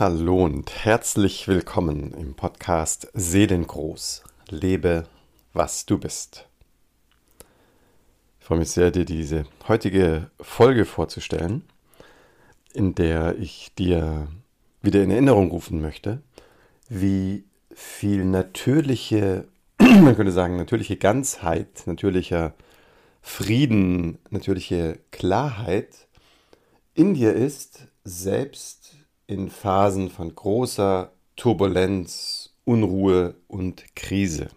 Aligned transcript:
Hallo 0.00 0.46
und 0.46 0.86
herzlich 0.86 1.46
willkommen 1.46 2.14
im 2.14 2.32
Podcast 2.32 3.08
Seelengroß. 3.12 4.22
Lebe, 4.48 5.06
was 5.52 5.84
du 5.84 5.98
bist. 5.98 6.48
Ich 8.40 8.46
freue 8.46 8.60
mich 8.60 8.70
sehr, 8.70 8.92
dir 8.92 9.04
diese 9.04 9.44
heutige 9.68 10.30
Folge 10.40 10.86
vorzustellen, 10.86 11.64
in 12.72 12.94
der 12.94 13.36
ich 13.38 13.74
dir 13.74 14.28
wieder 14.80 15.02
in 15.02 15.10
Erinnerung 15.10 15.50
rufen 15.50 15.82
möchte, 15.82 16.22
wie 16.88 17.44
viel 17.70 18.24
natürliche, 18.24 19.48
man 19.78 20.16
könnte 20.16 20.32
sagen, 20.32 20.56
natürliche 20.56 20.96
Ganzheit, 20.96 21.82
natürlicher 21.84 22.54
Frieden, 23.20 24.16
natürliche 24.30 24.98
Klarheit 25.10 26.08
in 26.94 27.12
dir 27.12 27.34
ist, 27.34 27.86
selbst 28.04 28.79
in 29.30 29.48
Phasen 29.48 30.10
von 30.10 30.34
großer 30.34 31.12
Turbulenz, 31.36 32.52
Unruhe 32.64 33.36
und 33.46 33.94
Krise. 33.94 34.48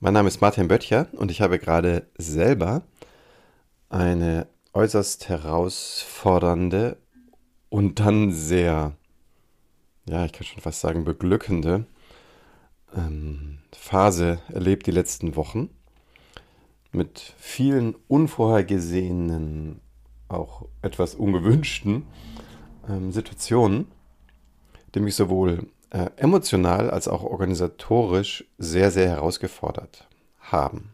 Mein 0.00 0.14
Name 0.14 0.26
ist 0.26 0.40
Martin 0.40 0.66
Böttcher 0.66 1.06
und 1.12 1.30
ich 1.30 1.42
habe 1.42 1.60
gerade 1.60 2.08
selber 2.18 2.82
eine 3.88 4.48
äußerst 4.72 5.28
herausfordernde 5.28 6.96
und 7.68 8.00
dann 8.00 8.32
sehr, 8.32 8.96
ja, 10.08 10.24
ich 10.24 10.32
kann 10.32 10.44
schon 10.44 10.60
fast 10.60 10.80
sagen, 10.80 11.04
beglückende 11.04 11.86
ähm, 12.96 13.58
Phase 13.70 14.40
erlebt 14.48 14.88
die 14.88 14.92
letzten 14.92 15.36
Wochen 15.36 15.70
mit 16.90 17.32
vielen 17.38 17.94
unvorhergesehenen, 18.08 19.80
auch 20.28 20.66
etwas 20.82 21.14
ungewünschten 21.14 22.06
ähm, 22.90 23.12
Situationen, 23.12 23.86
die 24.94 25.00
mich 25.00 25.14
sowohl 25.14 25.66
äh, 25.90 26.10
emotional 26.16 26.90
als 26.90 27.08
auch 27.08 27.22
organisatorisch 27.22 28.44
sehr, 28.58 28.90
sehr 28.90 29.08
herausgefordert 29.08 30.06
haben. 30.40 30.90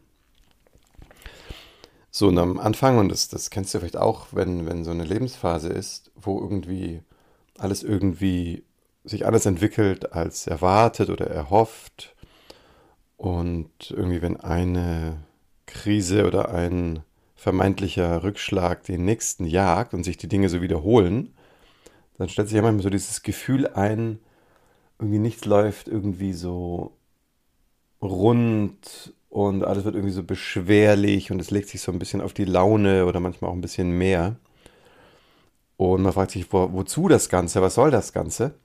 So, 2.11 2.29
und 2.29 2.37
am 2.39 2.57
Anfang, 2.57 2.97
und 2.97 3.09
das, 3.09 3.29
das 3.29 3.49
kennst 3.49 3.73
du 3.73 3.79
vielleicht 3.79 3.97
auch, 3.97 4.27
wenn, 4.31 4.65
wenn 4.65 4.83
so 4.83 4.91
eine 4.91 5.03
Lebensphase 5.03 5.69
ist, 5.69 6.11
wo 6.15 6.39
irgendwie 6.39 7.01
alles 7.57 7.83
irgendwie 7.83 8.63
sich 9.03 9.25
alles 9.25 9.45
entwickelt 9.45 10.13
als 10.13 10.47
erwartet 10.47 11.09
oder 11.09 11.27
erhofft. 11.27 12.15
Und 13.17 13.91
irgendwie, 13.91 14.21
wenn 14.21 14.37
eine 14.37 15.17
Krise 15.65 16.25
oder 16.25 16.49
ein 16.49 17.03
vermeintlicher 17.35 18.23
Rückschlag 18.23 18.83
den 18.83 19.05
nächsten 19.05 19.45
jagt 19.45 19.93
und 19.93 20.03
sich 20.03 20.17
die 20.17 20.27
Dinge 20.27 20.49
so 20.49 20.61
wiederholen, 20.61 21.33
dann 22.17 22.29
stellt 22.29 22.47
sich 22.47 22.55
ja 22.55 22.61
manchmal 22.61 22.83
so 22.83 22.89
dieses 22.89 23.21
Gefühl 23.21 23.67
ein, 23.67 24.19
irgendwie 24.99 25.19
nichts 25.19 25.45
läuft 25.45 25.87
irgendwie 25.87 26.33
so 26.33 26.97
rund 28.01 29.13
und 29.29 29.63
alles 29.63 29.85
wird 29.85 29.95
irgendwie 29.95 30.13
so 30.13 30.23
beschwerlich 30.23 31.31
und 31.31 31.39
es 31.39 31.51
legt 31.51 31.69
sich 31.69 31.81
so 31.81 31.91
ein 31.91 31.99
bisschen 31.99 32.21
auf 32.21 32.33
die 32.33 32.45
Laune 32.45 33.05
oder 33.05 33.19
manchmal 33.19 33.51
auch 33.51 33.55
ein 33.55 33.61
bisschen 33.61 33.91
mehr. 33.91 34.37
Und 35.77 36.01
man 36.01 36.13
fragt 36.13 36.31
sich, 36.31 36.51
wo, 36.51 36.73
wozu 36.73 37.07
das 37.07 37.29
Ganze, 37.29 37.61
was 37.61 37.75
soll 37.75 37.91
das 37.91 38.13
Ganze? 38.13 38.55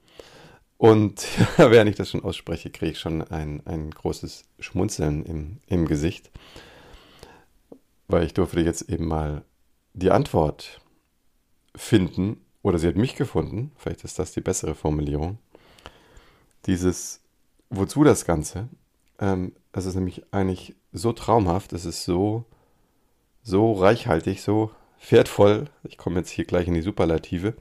Und 0.77 1.27
während 1.57 1.89
ich 1.89 1.95
das 1.95 2.09
schon 2.09 2.23
ausspreche, 2.23 2.71
kriege 2.71 2.93
ich 2.93 2.99
schon 2.99 3.21
ein, 3.21 3.61
ein 3.65 3.91
großes 3.91 4.45
Schmunzeln 4.59 5.23
im, 5.25 5.57
im 5.67 5.87
Gesicht, 5.87 6.31
weil 8.07 8.23
ich 8.23 8.33
durfte 8.33 8.59
jetzt 8.61 8.89
eben 8.89 9.05
mal 9.05 9.43
die 9.93 10.09
Antwort 10.09 10.81
finden 11.75 12.42
oder 12.63 12.79
sie 12.79 12.87
hat 12.87 12.95
mich 12.95 13.15
gefunden, 13.15 13.71
vielleicht 13.77 14.03
ist 14.03 14.17
das 14.17 14.31
die 14.31 14.41
bessere 14.41 14.73
Formulierung, 14.73 15.37
dieses, 16.65 17.21
wozu 17.69 18.03
das 18.03 18.25
Ganze, 18.25 18.69
ähm, 19.19 19.53
es 19.73 19.85
ist 19.85 19.95
nämlich 19.95 20.23
eigentlich 20.31 20.75
so 20.91 21.11
traumhaft, 21.13 21.73
es 21.73 21.85
ist 21.85 22.05
so, 22.05 22.45
so 23.43 23.73
reichhaltig, 23.73 24.41
so 24.41 24.71
wertvoll, 25.09 25.65
ich 25.83 25.97
komme 25.97 26.19
jetzt 26.19 26.29
hier 26.29 26.45
gleich 26.45 26.67
in 26.67 26.73
die 26.73 26.81
Superlative, 26.81 27.53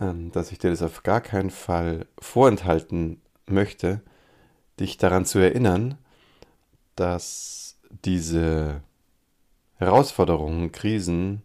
ähm, 0.00 0.32
dass 0.32 0.50
ich 0.50 0.58
dir 0.58 0.70
das 0.70 0.82
auf 0.82 1.02
gar 1.02 1.20
keinen 1.20 1.50
Fall 1.50 2.06
vorenthalten 2.18 3.20
möchte, 3.46 4.00
dich 4.80 4.96
daran 4.96 5.26
zu 5.26 5.38
erinnern, 5.38 5.98
dass 6.96 7.78
diese 8.04 8.82
Herausforderungen, 9.76 10.72
Krisen, 10.72 11.42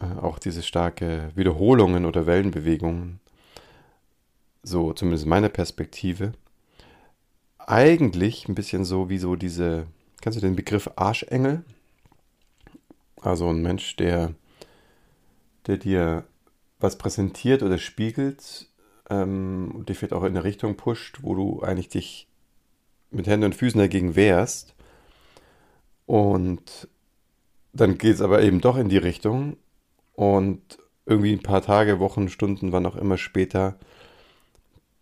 auch 0.00 0.38
diese 0.38 0.62
starke 0.62 1.30
Wiederholungen 1.34 2.04
oder 2.04 2.26
Wellenbewegungen, 2.26 3.20
so 4.62 4.92
zumindest 4.92 5.26
meine 5.26 5.48
Perspektive, 5.48 6.32
eigentlich 7.58 8.48
ein 8.48 8.54
bisschen 8.54 8.84
so 8.84 9.08
wie 9.08 9.18
so 9.18 9.36
diese, 9.36 9.86
kennst 10.20 10.36
du 10.36 10.42
den 10.42 10.56
Begriff 10.56 10.90
Arschengel? 10.96 11.64
Also 13.20 13.48
ein 13.48 13.62
Mensch, 13.62 13.96
der, 13.96 14.34
der 15.66 15.78
dir 15.78 16.24
was 16.78 16.98
präsentiert 16.98 17.62
oder 17.62 17.78
spiegelt 17.78 18.68
ähm, 19.08 19.72
und 19.74 19.88
dich 19.88 19.98
vielleicht 19.98 20.12
auch 20.12 20.22
in 20.22 20.36
eine 20.36 20.44
Richtung 20.44 20.76
pusht, 20.76 21.18
wo 21.22 21.34
du 21.34 21.62
eigentlich 21.62 21.88
dich 21.88 22.28
mit 23.10 23.26
Händen 23.26 23.46
und 23.46 23.54
Füßen 23.54 23.80
dagegen 23.80 24.14
wehrst. 24.14 24.74
Und 26.04 26.88
dann 27.72 27.98
geht 27.98 28.14
es 28.14 28.20
aber 28.20 28.42
eben 28.42 28.60
doch 28.60 28.76
in 28.76 28.88
die 28.88 28.98
Richtung 28.98 29.56
und 30.16 30.78
irgendwie 31.04 31.32
ein 31.32 31.42
paar 31.42 31.62
Tage, 31.62 32.00
Wochen, 32.00 32.28
Stunden, 32.28 32.72
wann 32.72 32.86
auch 32.86 32.96
immer 32.96 33.16
später, 33.16 33.78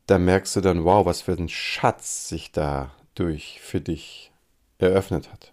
da 0.06 0.18
merkst 0.18 0.54
du 0.56 0.60
dann, 0.60 0.84
wow, 0.84 1.06
was 1.06 1.22
für 1.22 1.32
ein 1.32 1.48
Schatz 1.48 2.28
sich 2.28 2.52
dadurch 2.52 3.60
für 3.62 3.80
dich 3.80 4.30
eröffnet 4.78 5.32
hat. 5.32 5.50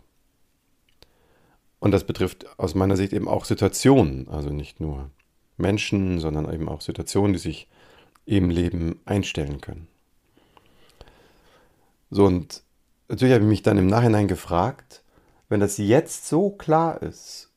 Und 1.79 1.91
das 1.91 2.03
betrifft 2.03 2.45
aus 2.59 2.75
meiner 2.75 2.97
Sicht 2.97 3.13
eben 3.13 3.27
auch 3.27 3.45
Situationen, 3.45 4.27
also 4.27 4.49
nicht 4.49 4.79
nur 4.81 5.09
Menschen, 5.57 6.19
sondern 6.19 6.51
eben 6.51 6.67
auch 6.67 6.81
Situationen, 6.81 7.33
die 7.33 7.39
sich 7.39 7.69
im 8.25 8.49
Leben 8.49 8.99
einstellen 9.05 9.61
können. 9.61 9.87
So, 12.09 12.25
und 12.25 12.61
natürlich 13.07 13.33
habe 13.33 13.43
ich 13.43 13.49
mich 13.49 13.63
dann 13.63 13.77
im 13.77 13.87
Nachhinein 13.87 14.27
gefragt, 14.27 15.03
wenn 15.49 15.59
das 15.59 15.77
jetzt 15.77 16.27
so 16.27 16.49
klar 16.49 17.01
ist, 17.01 17.50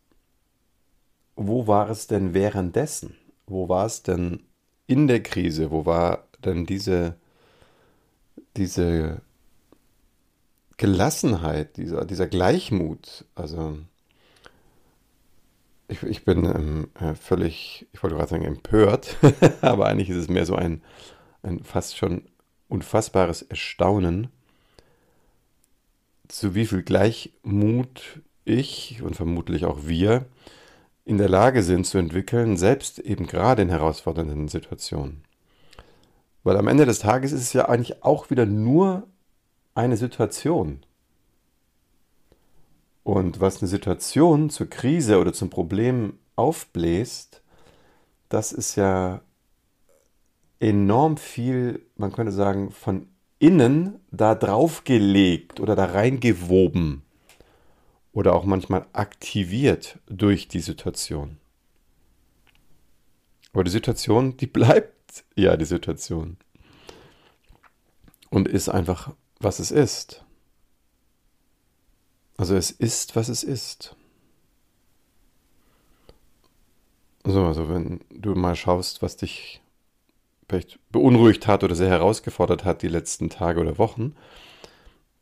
wo 1.37 1.67
war 1.67 1.91
es 1.91 2.07
denn 2.07 2.35
währenddessen? 2.35 3.17
Wo 3.47 3.69
war 3.69 3.87
es 3.87 4.03
denn 4.03 4.41
in 4.87 5.07
der 5.07 5.23
Krise? 5.23 5.71
Wo 5.71 5.87
war 5.87 6.29
denn 6.45 6.67
diese, 6.67 7.17
diese 8.57 9.21
Gelassenheit, 10.77 11.77
dieser, 11.77 12.05
dieser 12.05 12.27
Gleichmut? 12.27 13.25
Also 13.35 13.79
ich, 15.89 16.03
ich 16.03 16.25
bin 16.25 16.45
ähm, 16.45 16.89
äh, 16.99 17.15
völlig, 17.15 17.87
ich 17.93 18.03
wollte 18.03 18.17
gerade 18.17 18.31
sagen 18.31 18.45
empört, 18.45 19.17
aber 19.61 19.87
eigentlich 19.87 20.11
ist 20.11 20.17
es 20.17 20.29
mehr 20.29 20.47
so 20.47 20.55
ein, 20.55 20.83
ein 21.43 21.63
fast 21.63 21.97
schon 21.97 22.23
unfassbares 22.69 23.43
Erstaunen, 23.43 24.29
zu 26.29 26.55
wie 26.55 26.67
viel 26.67 26.83
Gleichmut 26.83 28.23
ich 28.45 29.03
und 29.03 29.15
vermutlich 29.15 29.65
auch 29.67 29.87
wir 29.87 30.27
in 31.05 31.19
der 31.19 31.29
Lage 31.29 31.63
sind 31.63 31.87
zu 31.87 31.99
entwickeln, 31.99 32.57
selbst 32.57 32.99
eben 32.99 33.27
gerade 33.27 33.63
in 33.63 33.69
herausfordernden 33.69 34.49
Situationen. 34.49 35.25
Weil 36.43 36.57
am 36.57 36.69
Ende 36.69 36.87
des 36.87 37.01
Tages 37.01 37.33
ist 37.33 37.43
es 37.43 37.53
ja 37.53 37.69
eigentlich 37.69 38.03
auch 38.03 38.31
wieder 38.31 38.47
nur 38.47 39.07
eine 39.75 39.97
Situation. 39.97 40.85
Und 43.03 43.41
was 43.41 43.61
eine 43.61 43.69
Situation 43.69 44.49
zur 44.49 44.69
Krise 44.69 45.19
oder 45.19 45.33
zum 45.33 45.51
Problem 45.51 46.19
aufbläst, 46.37 47.43
das 48.31 48.53
ist 48.53 48.77
ja 48.77 49.21
enorm 50.59 51.19
viel, 51.19 51.85
man 51.97 52.13
könnte 52.13 52.33
sagen, 52.33 52.71
von 52.71 53.09
innen 53.39 54.01
da 54.11 54.35
draufgelegt 54.35 55.61
oder 55.61 55.77
da 55.77 55.85
reingewoben 55.85 57.04
oder 58.15 58.33
auch 58.35 58.45
manchmal 58.45 58.87
aktiviert 58.93 59.99
durch 60.07 60.49
die 60.49 60.61
Situation. 60.61 61.37
Aber 63.53 63.65
die 63.65 63.71
Situation, 63.71 64.37
die 64.37 64.47
bleibt 64.47 65.25
ja 65.37 65.57
die 65.57 65.65
Situation. 65.65 66.39
Und 68.31 68.49
ist 68.49 68.69
einfach, 68.69 69.13
was 69.39 69.59
es 69.59 69.71
ist. 69.71 70.25
Also 72.37 72.57
es 72.57 72.71
ist, 72.71 73.15
was 73.15 73.29
es 73.29 73.45
ist. 73.45 73.95
So, 77.25 77.47
also 77.47 77.69
wenn 77.69 78.01
du 78.11 78.35
mal 78.35 78.57
schaust, 78.57 79.03
was 79.03 79.17
dich 79.17 79.61
vielleicht 80.49 80.79
beunruhigt 80.91 81.47
hat 81.47 81.65
oder 81.65 81.75
sehr 81.75 81.89
herausgefordert 81.89 82.65
hat 82.65 82.83
die 82.83 82.89
letzten 82.89 83.31
Tage 83.31 83.61
oder 83.61 83.79
Wochen, 83.79 84.15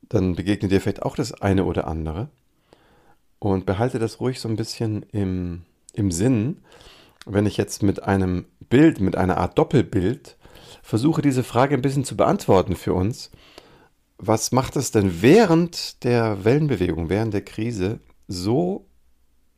dann 0.03 0.35
begegnet 0.35 0.73
dir 0.73 0.81
vielleicht 0.81 1.03
auch 1.03 1.17
das 1.17 1.33
eine 1.33 1.65
oder 1.65 1.87
andere. 1.87 2.29
Und 3.43 3.67
behalte 3.67 3.99
das 3.99 4.21
ruhig 4.21 4.39
so 4.39 4.49
ein 4.49 4.55
bisschen 4.55 5.03
im, 5.11 5.63
im 5.95 6.13
Sinn, 6.13 6.63
wenn 7.27 7.45
ich 7.45 7.57
jetzt 7.57 7.83
mit 7.83 8.01
einem 8.05 8.45
Bild, 8.69 9.01
mit 9.01 9.17
einer 9.17 9.37
Art 9.37 9.59
Doppelbild, 9.59 10.37
versuche 10.81 11.23
diese 11.23 11.43
Frage 11.43 11.75
ein 11.75 11.83
bisschen 11.83 12.05
zu 12.05 12.17
beantworten 12.17 12.77
für 12.77 12.95
uns. 12.95 13.33
Was 14.17 14.53
macht 14.53 14.77
es 14.77 14.93
denn 14.93 15.23
während 15.23 16.05
der 16.05 16.45
Wellenbewegung, 16.45 17.09
während 17.09 17.35
der 17.35 17.45
Krise 17.45 17.99
so 18.29 18.87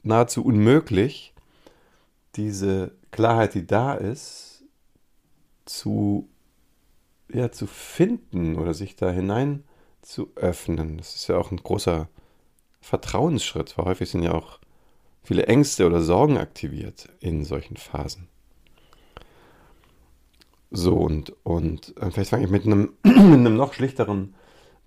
nahezu 0.03 0.43
unmöglich, 0.43 1.35
diese 2.37 2.93
Klarheit, 3.11 3.53
die 3.53 3.67
da 3.67 3.93
ist, 3.93 4.65
zu, 5.67 6.31
ja, 7.31 7.53
zu 7.53 7.67
finden 7.67 8.57
oder 8.57 8.73
sich 8.73 8.97
da 8.97 9.11
hinein 9.11 9.63
zu 10.01 10.33
öffnen? 10.37 10.97
Das 10.97 11.17
ist 11.17 11.29
ja 11.29 11.37
auch 11.37 11.51
ein 11.51 11.59
großer 11.59 12.09
Vertrauensschritt, 12.85 13.79
weil 13.79 13.87
häufig 13.87 14.11
sind 14.11 14.23
ja 14.23 14.33
auch 14.33 14.59
viele 15.23 15.47
Ängste 15.47 15.87
oder 15.87 16.03
Sorgen 16.03 16.37
aktiviert 16.37 17.09
in 17.19 17.45
solchen 17.45 17.79
Phasen. 17.79 18.29
So, 20.71 20.95
und, 20.95 21.35
und 21.45 21.97
äh, 21.97 22.11
vielleicht 22.11 22.31
fange 22.31 22.45
ich 22.45 22.51
mit 22.51 22.67
einem, 22.67 22.93
mit 23.03 23.17
einem 23.17 23.57
noch 23.57 23.73
schlichteren 23.73 24.35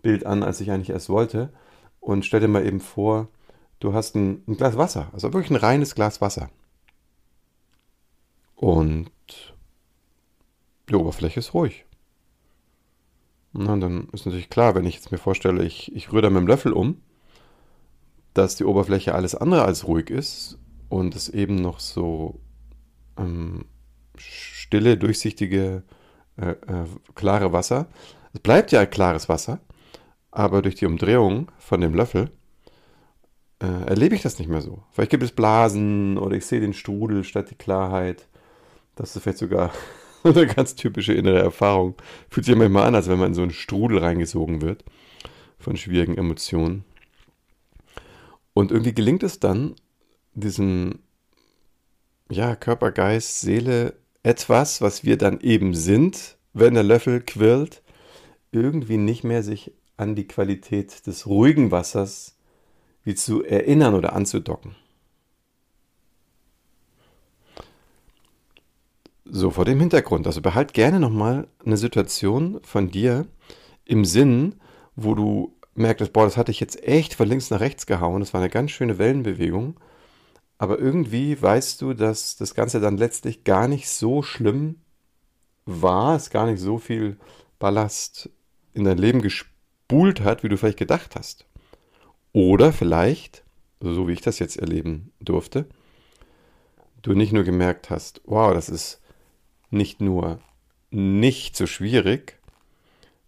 Bild 0.04 0.28
an, 0.28 0.44
als 0.44 0.62
ich 0.62 0.70
eigentlich 0.70 0.92
erst 0.92 1.10
wollte. 1.10 1.52
Und 2.00 2.24
stell 2.24 2.40
dir 2.40 2.48
mal 2.48 2.68
eben 2.68 2.82
vor, 2.82 3.30
du 3.80 3.94
hast 3.94 4.16
ein, 4.16 4.44
ein 4.48 4.58
Glas 4.58 4.78
Wasser, 4.78 5.10
also 5.12 5.34
wirklich 5.34 5.50
ein 5.50 5.56
reines 5.56 5.96
Glas 5.96 6.22
Wasser. 6.22 6.52
Und 8.56 9.10
die 10.88 10.96
Oberfläche 10.96 11.40
ist 11.40 11.56
ruhig. 11.56 11.86
Na, 13.54 13.76
dann 13.76 14.08
ist 14.12 14.26
natürlich 14.28 14.52
klar, 14.52 14.76
wenn 14.76 14.86
ich 14.86 14.96
jetzt 14.96 15.12
mir 15.12 15.18
vorstelle, 15.18 15.64
ich, 15.64 15.96
ich 15.96 16.12
rühre 16.12 16.24
da 16.24 16.30
mit 16.30 16.42
dem 16.42 16.48
Löffel 16.48 16.74
um, 16.74 17.02
dass 18.38 18.56
die 18.56 18.66
Oberfläche 18.66 19.16
alles 19.16 19.36
andere 19.36 19.66
als 19.66 19.88
ruhig 19.88 20.10
ist 20.10 20.60
und 20.90 21.16
es 21.16 21.30
eben 21.30 21.56
noch 21.56 21.80
so 21.80 22.40
ähm, 23.18 23.66
stille, 24.18 24.98
durchsichtige, 24.98 25.84
äh, 26.38 26.52
äh, 26.52 26.86
klare 27.16 27.52
Wasser. 27.52 27.88
Es 28.34 28.40
bleibt 28.42 28.72
ja 28.72 28.86
klares 28.86 29.28
Wasser, 29.28 29.60
aber 30.32 30.62
durch 30.62 30.76
die 30.76 30.86
Umdrehung 30.86 31.52
von 31.58 31.82
dem 31.82 31.96
Löffel 31.96 32.32
äh, 33.60 33.88
erlebe 33.88 34.16
ich 34.16 34.22
das 34.22 34.38
nicht 34.38 34.50
mehr 34.50 34.62
so. 34.62 34.84
Vielleicht 34.92 35.12
gibt 35.12 35.24
es 35.24 35.32
Blasen 35.32 36.18
oder 36.18 36.36
ich 36.36 36.46
sehe 36.46 36.60
den 36.60 36.74
Strudel 36.74 37.24
statt 37.24 37.50
die 37.50 37.56
Klarheit. 37.56 38.28
Das 38.96 39.16
ist 39.16 39.24
vielleicht 39.24 39.40
sogar 39.40 39.72
eine 40.24 40.46
ganz 40.46 40.76
typische 40.76 41.14
innere 41.14 41.40
Erfahrung. 41.40 41.96
Fühlt 42.30 42.46
sich 42.46 42.56
manchmal 42.56 42.86
an, 42.86 42.96
als 42.96 43.10
wenn 43.10 43.20
man 43.20 43.30
in 43.30 43.34
so 43.34 43.42
einen 43.42 43.52
Strudel 43.52 44.00
reingesogen 44.00 44.62
wird 44.62 44.84
von 45.58 45.76
schwierigen 45.76 46.18
Emotionen. 46.18 46.86
Und 48.58 48.72
irgendwie 48.72 48.96
gelingt 48.96 49.22
es 49.22 49.40
dann, 49.40 49.76
diesen 50.34 51.04
ja, 52.32 52.56
Körper, 52.56 52.92
Geist, 52.92 53.42
Seele, 53.42 53.94
etwas, 54.24 54.82
was 54.82 55.04
wir 55.04 55.16
dann 55.16 55.42
eben 55.42 55.76
sind, 55.76 56.40
wenn 56.54 56.74
der 56.74 56.82
Löffel 56.82 57.22
quirlt, 57.22 57.84
irgendwie 58.52 58.98
nicht 58.98 59.24
mehr 59.24 59.44
sich 59.44 59.74
an 59.96 60.16
die 60.16 60.26
Qualität 60.26 61.06
des 61.06 61.28
ruhigen 61.28 61.70
Wassers 61.70 62.36
wie 63.04 63.14
zu 63.14 63.44
erinnern 63.44 63.94
oder 63.94 64.14
anzudocken. 64.14 64.76
So, 69.24 69.52
vor 69.52 69.66
dem 69.66 69.80
Hintergrund, 69.80 70.26
also 70.26 70.42
behalt 70.42 70.74
gerne 70.74 71.00
nochmal 71.00 71.48
eine 71.64 71.78
Situation 71.78 72.60
von 72.64 72.90
dir 72.90 73.28
im 73.86 74.04
Sinn, 74.04 74.56
wo 74.96 75.14
du 75.14 75.57
merktest, 75.78 76.14
boah, 76.14 76.26
das 76.26 76.38
hatte 76.38 76.52
ich 76.52 76.60
jetzt 76.60 76.84
echt 76.84 77.14
von 77.14 77.28
links 77.28 77.50
nach 77.50 77.60
rechts 77.60 77.86
gehauen, 77.86 78.20
das 78.20 78.34
war 78.34 78.42
eine 78.42 78.50
ganz 78.50 78.72
schöne 78.72 78.98
Wellenbewegung, 78.98 79.80
aber 80.58 80.80
irgendwie 80.80 81.40
weißt 81.42 81.82
du, 81.82 81.94
dass 81.94 82.36
das 82.36 82.56
Ganze 82.56 82.80
dann 82.80 82.98
letztlich 82.98 83.44
gar 83.44 83.68
nicht 83.68 83.90
so 83.90 84.24
schlimm 84.24 84.78
war, 85.66 86.16
es 86.16 86.30
gar 86.30 86.46
nicht 86.46 86.60
so 86.60 86.78
viel 86.78 87.18
Ballast 87.60 88.30
in 88.74 88.84
dein 88.84 88.98
Leben 88.98 89.22
gespult 89.22 90.22
hat, 90.22 90.44
wie 90.44 90.50
du 90.50 90.58
vielleicht 90.58 90.80
gedacht 90.80 91.16
hast. 91.16 91.46
Oder 92.34 92.72
vielleicht, 92.72 93.44
so 93.80 94.08
wie 94.08 94.14
ich 94.14 94.22
das 94.22 94.40
jetzt 94.40 94.58
erleben 94.58 95.12
durfte, 95.20 95.66
du 97.02 97.14
nicht 97.14 97.34
nur 97.34 97.44
gemerkt 97.44 97.90
hast, 97.90 98.22
wow, 98.26 98.54
das 98.54 98.70
ist 98.70 99.02
nicht 99.70 100.02
nur 100.02 100.40
nicht 100.90 101.56
so 101.56 101.68
schwierig, 101.68 102.40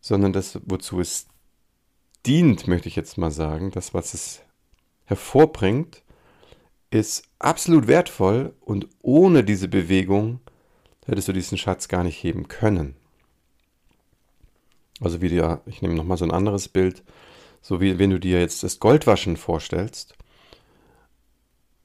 sondern 0.01 0.34
das, 0.34 0.60
wozu 0.66 1.00
es 1.00 1.28
dient, 2.25 2.68
möchte 2.68 2.88
ich 2.88 2.95
jetzt 2.95 3.18
mal 3.18 3.31
sagen, 3.31 3.71
das, 3.71 3.94
was 3.94 4.13
es 4.13 4.42
hervorbringt, 5.06 6.04
ist 6.92 7.24
absolut 7.39 7.88
wertvoll 7.88 8.54
und 8.62 8.88
ohne 9.01 9.44
diese 9.44 9.68
Bewegung 9.68 10.39
hättest 11.06 11.27
du 11.27 11.33
diesen 11.33 11.57
Schatz 11.57 11.88
gar 11.88 12.04
nicht 12.04 12.21
heben 12.24 12.48
können. 12.48 12.95
Also 15.01 15.21
wie 15.21 15.30
dir, 15.30 15.62
ich 15.66 15.81
nehme 15.81 15.95
nochmal 15.95 16.18
so 16.18 16.25
ein 16.25 16.31
anderes 16.31 16.68
Bild, 16.68 17.04
so 17.62 17.81
wie 17.81 18.00
wenn 18.00 18.10
du 18.10 18.19
dir 18.19 18.39
jetzt 18.39 18.63
das 18.63 18.80
Goldwaschen 18.80 19.38
vorstellst. 19.38 20.15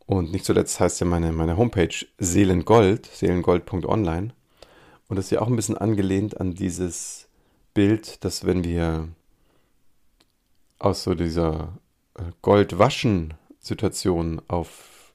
Und 0.06 0.32
nicht 0.32 0.44
zuletzt 0.44 0.80
heißt 0.80 1.00
ja 1.00 1.06
meine, 1.06 1.32
meine 1.32 1.56
Homepage 1.56 1.94
Seelengold, 2.18 3.06
seelengold.online. 3.06 4.34
Und 5.08 5.16
das 5.16 5.26
ist 5.26 5.30
ja 5.30 5.40
auch 5.40 5.46
ein 5.46 5.56
bisschen 5.56 5.78
angelehnt 5.78 6.40
an 6.40 6.54
dieses 6.54 7.28
Bild, 7.72 8.24
dass 8.24 8.44
wenn 8.44 8.64
wir 8.64 9.08
aus 10.84 11.04
so 11.04 11.14
dieser 11.14 11.78
äh, 12.14 12.24
Goldwaschen-Situation 12.42 14.42
auf 14.48 15.14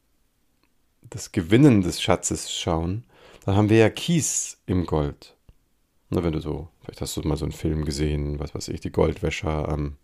das 1.01 1.31
Gewinnen 1.31 1.83
des 1.83 2.01
Schatzes 2.01 2.51
schauen, 2.51 3.03
dann 3.45 3.55
haben 3.55 3.69
wir 3.69 3.77
ja 3.77 3.91
Kies 3.91 4.57
im 4.65 4.87
Gold. 4.87 5.35
Na, 6.09 6.23
wenn 6.23 6.33
du 6.33 6.39
so, 6.39 6.69
vielleicht 6.81 7.01
hast 7.01 7.15
du 7.17 7.21
mal 7.21 7.37
so 7.37 7.45
einen 7.45 7.51
Film 7.51 7.85
gesehen, 7.85 8.39
was 8.39 8.55
weiß 8.55 8.69
ich, 8.69 8.81
die 8.81 8.91
Goldwäscher 8.91 9.69
am, 9.69 9.97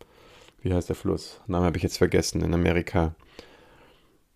wie 0.61 0.71
heißt 0.71 0.89
der 0.89 0.95
Fluss? 0.95 1.41
Name 1.47 1.65
habe 1.65 1.77
ich 1.77 1.83
jetzt 1.83 1.97
vergessen, 1.97 2.41
in 2.41 2.53
Amerika. 2.53 3.15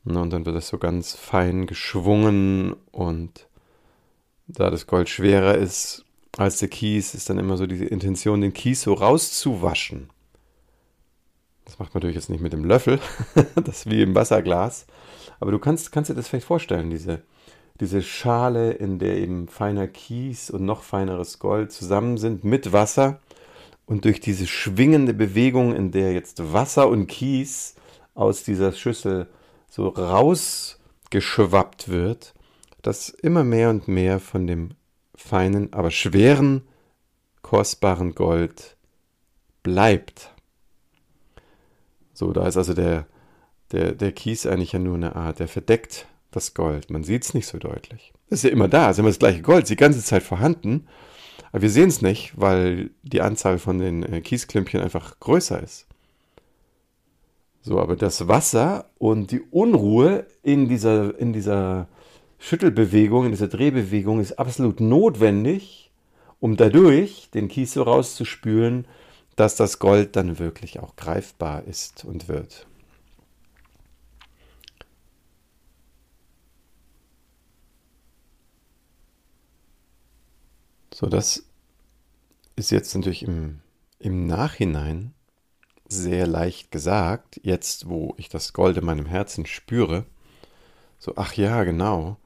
Na, 0.04 0.24
und 0.24 0.32
dann 0.32 0.48
wird 0.48 0.56
das 0.56 0.70
so 0.70 0.80
ganz 0.80 1.14
fein 1.14 1.68
geschwungen 1.68 2.74
und 2.92 3.48
da 4.48 4.72
das 4.72 4.88
Gold 4.88 5.10
schwerer 5.10 5.54
ist 5.56 6.06
als 6.38 6.58
der 6.58 6.70
Kies, 6.70 7.14
ist 7.14 7.30
dann 7.30 7.38
immer 7.38 7.56
so 7.56 7.68
die 7.68 7.86
Intention, 7.86 8.42
den 8.42 8.54
Kies 8.54 8.82
so 8.82 8.94
rauszuwaschen. 8.94 10.10
Das 11.70 11.78
macht 11.78 11.94
man 11.94 12.00
natürlich 12.00 12.16
jetzt 12.16 12.32
nicht 12.32 12.42
mit 12.42 12.52
dem 12.52 12.66
Löffel, 12.66 13.00
das 13.64 13.86
ist 13.86 13.92
wie 13.92 14.02
im 14.02 14.16
Wasserglas. 14.16 14.88
Aber 15.40 15.52
du 15.52 15.60
kannst, 15.60 15.92
kannst 15.92 16.10
dir 16.10 16.16
das 16.16 16.28
vielleicht 16.28 16.48
vorstellen, 16.48 16.90
diese, 16.90 17.22
diese 17.80 18.02
Schale, 18.02 18.72
in 18.72 18.98
der 18.98 19.18
eben 19.18 19.48
feiner 19.48 19.88
Kies 19.88 20.50
und 20.50 20.66
noch 20.66 20.82
feineres 20.82 21.38
Gold 21.38 21.72
zusammen 21.72 22.18
sind 22.18 22.44
mit 22.44 22.74
Wasser. 22.74 23.20
Und 23.86 24.06
durch 24.06 24.20
diese 24.20 24.48
schwingende 24.48 25.14
Bewegung, 25.14 25.76
in 25.76 25.92
der 25.92 26.12
jetzt 26.14 26.54
Wasser 26.54 26.90
und 26.90 27.06
Kies 27.06 27.76
aus 28.16 28.42
dieser 28.44 28.72
Schüssel 28.72 29.28
so 29.70 29.90
rausgeschwappt 29.90 31.88
wird, 31.88 32.34
dass 32.82 33.10
immer 33.10 33.44
mehr 33.44 33.70
und 33.70 33.88
mehr 33.88 34.20
von 34.20 34.48
dem 34.48 34.72
feinen, 35.14 35.72
aber 35.72 35.92
schweren, 35.92 36.64
kostbaren 37.44 38.16
Gold 38.16 38.76
bleibt. 39.62 40.34
So, 42.20 42.34
da 42.34 42.46
ist 42.46 42.58
also 42.58 42.74
der, 42.74 43.08
der, 43.72 43.94
der 43.94 44.12
Kies 44.12 44.46
eigentlich 44.46 44.74
ja 44.74 44.80
nur 44.80 44.96
eine 44.96 45.16
Art, 45.16 45.40
der 45.40 45.48
verdeckt 45.48 46.06
das 46.32 46.54
Gold. 46.54 46.90
Man 46.90 47.06
sieht 47.06 47.24
es 47.24 47.34
nicht 47.34 47.48
so 47.48 47.58
deutlich. 47.58 48.12
Das 48.30 48.40
ist 48.40 48.44
ja 48.44 48.50
immer 48.50 48.68
da, 48.68 48.90
es 48.90 48.98
ist 48.98 49.00
immer 49.00 49.08
das 49.08 49.20
gleiche 49.20 49.42
Gold, 49.42 49.64
ist 49.64 49.70
die 49.70 49.78
ganze 49.78 50.04
Zeit 50.04 50.22
vorhanden. 50.22 50.86
Aber 51.54 51.62
wir 51.62 51.70
sehen 51.70 51.88
es 51.88 52.02
nicht, 52.02 52.34
weil 52.36 52.90
die 53.04 53.22
Anzahl 53.22 53.58
von 53.58 53.78
den 53.78 54.04
äh, 54.04 54.20
Kiesklümpchen 54.20 54.82
einfach 54.82 55.18
größer 55.22 55.64
ist. 55.64 55.88
So, 57.62 57.80
aber 57.80 57.96
das 57.96 58.28
Wasser 58.28 58.90
und 58.98 59.32
die 59.32 59.42
Unruhe 59.50 60.26
in 60.44 60.68
dieser, 60.68 61.18
in 61.18 61.32
dieser 61.32 61.88
Schüttelbewegung, 62.38 63.28
in 63.28 63.32
dieser 63.32 63.48
Drehbewegung 63.48 64.20
ist 64.20 64.38
absolut 64.38 64.82
notwendig, 64.82 65.90
um 66.42 66.58
dadurch 66.58 67.30
den 67.34 67.48
Kies 67.48 67.72
so 67.72 67.84
rauszuspülen, 67.84 68.86
dass 69.40 69.56
das 69.56 69.80
Gold 69.80 70.18
dann 70.18 70.38
wirklich 70.38 70.80
auch 70.80 70.98
greifbar 70.98 71.64
ist 71.64 72.04
und 72.04 72.28
wird. 72.28 72.68
So, 80.94 81.08
das 81.08 81.46
ist 82.58 82.72
jetzt 82.72 82.94
natürlich 82.94 83.24
im, 83.24 83.62
im 84.00 84.26
Nachhinein 84.26 85.14
sehr 85.88 86.28
leicht 86.28 86.72
gesagt, 86.72 87.40
jetzt 87.42 87.88
wo 87.88 88.16
ich 88.18 88.28
das 88.28 88.52
Gold 88.52 88.76
in 88.76 88.86
meinem 88.86 89.06
Herzen 89.06 89.46
spüre. 89.46 90.06
So, 90.98 91.14
ach 91.16 91.34
ja, 91.36 91.64
genau, 91.64 92.18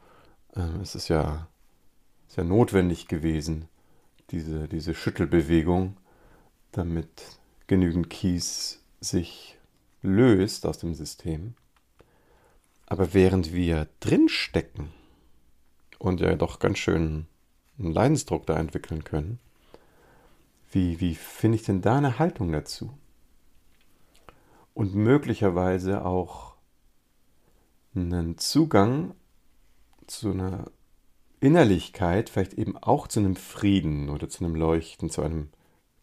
äh, 0.56 0.62
es 0.82 0.96
ist 0.96 1.10
ja, 1.10 1.48
ja 2.36 2.44
notwendig 2.44 3.08
gewesen, 3.08 3.70
diese, 4.32 4.68
diese 4.68 4.96
Schüttelbewegung, 4.96 5.98
damit 6.78 7.40
genügend 7.68 8.10
Kies 8.10 8.84
sich 9.00 9.58
löst 10.02 10.66
aus 10.66 10.78
dem 10.78 10.94
System. 10.94 11.56
Aber 12.86 13.14
während 13.14 13.54
wir 13.54 13.88
drinstecken 14.00 14.90
und 16.00 16.20
ja 16.20 16.36
doch 16.36 16.60
ganz 16.60 16.78
schön 16.78 17.28
einen 17.80 17.94
Leidensdruck 17.94 18.46
da 18.46 18.58
entwickeln 18.60 19.04
können. 19.04 19.40
Wie, 20.72 21.00
wie 21.00 21.16
finde 21.16 21.56
ich 21.56 21.64
denn 21.64 21.82
da 21.82 21.98
eine 21.98 22.20
Haltung 22.20 22.52
dazu? 22.52 22.92
Und 24.74 24.96
möglicherweise 24.96 26.04
auch 26.04 26.56
einen 27.96 28.38
Zugang 28.38 29.14
zu 30.08 30.32
einer 30.32 30.72
Innerlichkeit, 31.40 32.30
vielleicht 32.30 32.54
eben 32.54 32.78
auch 32.78 33.08
zu 33.08 33.20
einem 33.20 33.36
Frieden 33.36 34.10
oder 34.10 34.30
zu 34.30 34.44
einem 34.44 34.56
Leuchten, 34.56 35.10
zu 35.10 35.22
einem 35.22 35.50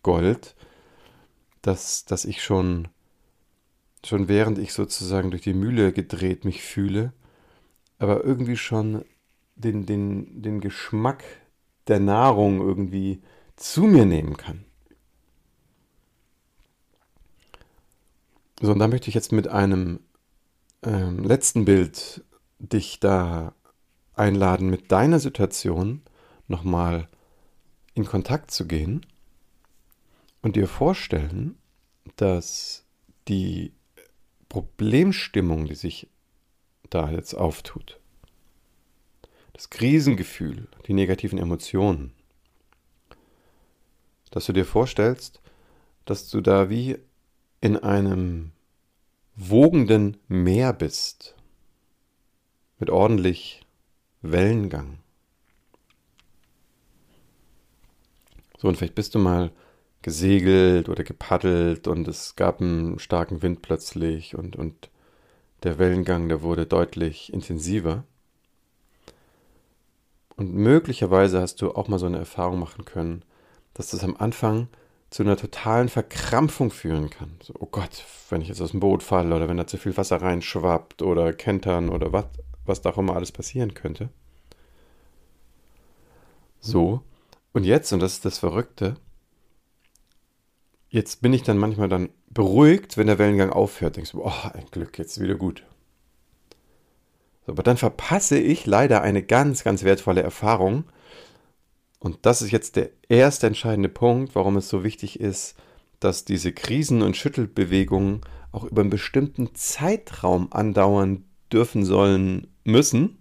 Gold, 0.03 0.55
dass, 1.63 2.05
dass 2.05 2.25
ich 2.25 2.43
schon, 2.43 2.89
schon 4.05 4.29
während 4.29 4.59
ich 4.59 4.73
sozusagen 4.73 5.31
durch 5.31 5.43
die 5.43 5.55
Mühle 5.55 5.93
gedreht 5.93 6.45
mich 6.45 6.63
fühle, 6.63 7.13
aber 7.99 8.25
irgendwie 8.25 8.57
schon 8.57 9.05
den, 9.57 9.87
den, 9.87 10.43
den 10.43 10.61
Geschmack 10.61 11.23
der 11.87 12.01
Nahrung 12.01 12.61
irgendwie 12.61 13.23
zu 13.57 13.83
mir 13.83 14.07
nehmen 14.07 14.37
kann. 14.37 14.65
So, 18.61 18.73
und 18.73 18.79
da 18.79 18.89
möchte 18.89 19.09
ich 19.09 19.15
jetzt 19.15 19.33
mit 19.33 19.49
einem 19.49 20.01
ähm, 20.83 21.25
letzten 21.25 21.65
Bild 21.65 22.25
dich 22.59 23.01
da 23.01 23.55
einladen, 24.15 24.69
mit 24.69 24.93
deiner 24.93 25.19
Situation 25.19 26.03
nochmal 26.47 27.09
in 27.95 28.05
Kontakt 28.05 28.51
zu 28.51 28.67
gehen 28.67 29.05
und 30.43 30.57
dir 30.57 30.67
vorstellen, 30.67 31.59
dass 32.17 32.85
die 33.29 33.73
Problemstimmung, 34.49 35.67
die 35.67 35.75
sich 35.75 36.09
da 36.89 37.11
jetzt 37.11 37.35
auftut, 37.35 38.01
das 39.53 39.71
Krisengefühl, 39.71 40.69
die 40.87 40.95
negativen 40.95 41.39
Emotionen, 41.39 42.13
dass 44.31 44.47
du 44.47 44.53
dir 44.53 44.65
vorstellst, 44.65 45.41
dass 46.05 46.29
du 46.29 46.41
da 46.41 46.71
wie 46.71 46.99
in 47.61 47.77
einem 47.77 48.53
wogenden 49.37 50.17
Meer 50.29 50.73
bist, 50.73 51.35
mit 52.79 52.91
ordentlich 52.91 53.61
Wellengang. 54.23 54.99
So, 58.59 58.69
und 58.69 58.77
vielleicht 58.77 58.95
bist 58.95 59.15
du 59.15 59.19
mal 59.19 59.53
gesegelt 60.03 60.89
oder 60.89 61.05
gepaddelt 61.05 61.87
und 61.87 62.09
es 62.09 62.37
gab 62.37 62.61
einen 62.61 62.99
starken 62.99 63.43
Wind 63.43 63.63
plötzlich 63.63 64.35
und, 64.35 64.57
und 64.57 64.91
der 65.63 65.79
Wellengang, 65.79 66.29
der 66.29 66.43
wurde 66.43 66.67
deutlich 66.67 67.33
intensiver. 67.33 68.05
Und 70.37 70.55
möglicherweise 70.55 71.41
hast 71.41 71.61
du 71.61 71.73
auch 71.73 71.89
mal 71.89 71.99
so 71.99 72.07
eine 72.07 72.19
Erfahrung 72.19 72.59
machen 72.59 72.87
können, 72.87 73.23
dass 73.75 73.91
das 73.91 74.03
am 74.03 74.17
Anfang 74.17 74.69
zu 75.11 75.23
einer 75.23 75.37
totalen 75.37 75.89
Verkrampfung 75.89 76.71
führen 76.71 77.11
kann. 77.11 77.37
So, 77.43 77.53
oh 77.59 77.67
Gott, 77.67 78.05
wenn 78.31 78.41
ich 78.41 78.49
jetzt 78.49 78.63
aus 78.63 78.71
dem 78.71 78.81
Boot 78.81 79.03
falle 79.03 79.35
oder 79.35 79.49
wenn 79.49 79.57
da 79.57 79.67
zu 79.67 79.77
viel 79.77 79.97
Wasser 79.97 80.23
reinschwappt 80.23 81.03
oder 81.03 81.33
kentern 81.33 81.91
oder 81.91 82.13
was, 82.13 82.27
was 82.65 82.81
da 82.81 82.91
auch 82.91 82.99
immer 82.99 83.17
alles 83.17 83.33
passieren 83.33 83.75
könnte. 83.75 84.09
So, 86.61 87.03
und 87.53 87.65
jetzt, 87.65 87.93
und 87.93 88.01
das 88.01 88.15
ist 88.15 88.25
das 88.25 88.39
Verrückte, 88.39 88.97
jetzt 90.91 91.23
bin 91.23 91.33
ich 91.33 91.43
dann 91.43 91.59
manchmal 91.59 91.89
dann 91.89 92.11
beruhigt, 92.29 92.97
wenn 92.97 93.07
der 93.09 93.19
Wellengang 93.19 93.51
aufhört. 93.51 93.97
Denkst 93.97 94.13
du, 94.13 94.25
oh, 94.25 94.51
ein 94.53 94.67
Glück, 94.71 94.99
jetzt 94.99 95.21
wieder 95.21 95.35
gut. 95.35 95.65
So, 97.47 97.53
aber 97.53 97.63
dann 97.63 97.79
verpasse 97.79 98.39
ich 98.39 98.67
leider 98.67 99.03
eine 99.03 99.23
ganz, 99.23 99.65
ganz 99.65 99.83
wertvolle 99.83 100.23
Erfahrung, 100.23 100.85
und 102.01 102.21
das 102.23 102.41
ist 102.41 102.51
jetzt 102.51 102.77
der 102.77 102.91
erste 103.09 103.47
entscheidende 103.47 103.91
Punkt, 103.91 104.35
warum 104.35 104.57
es 104.57 104.69
so 104.71 104.83
wichtig 104.83 105.21
ist, 105.21 105.55
dass 106.01 106.25
diese 106.25 106.51
Krisen- 106.51 107.03
und 107.03 107.17
Schüttelbewegungen 107.17 108.23
auch 108.53 108.65
über 108.65 108.81
einen 108.81 108.91
bestimmten 108.91 109.55
Zeitraum 109.55 110.51
andauern 110.51 111.25
dürfen, 111.53 111.85
sollen, 111.85 112.47
müssen. 112.65 113.19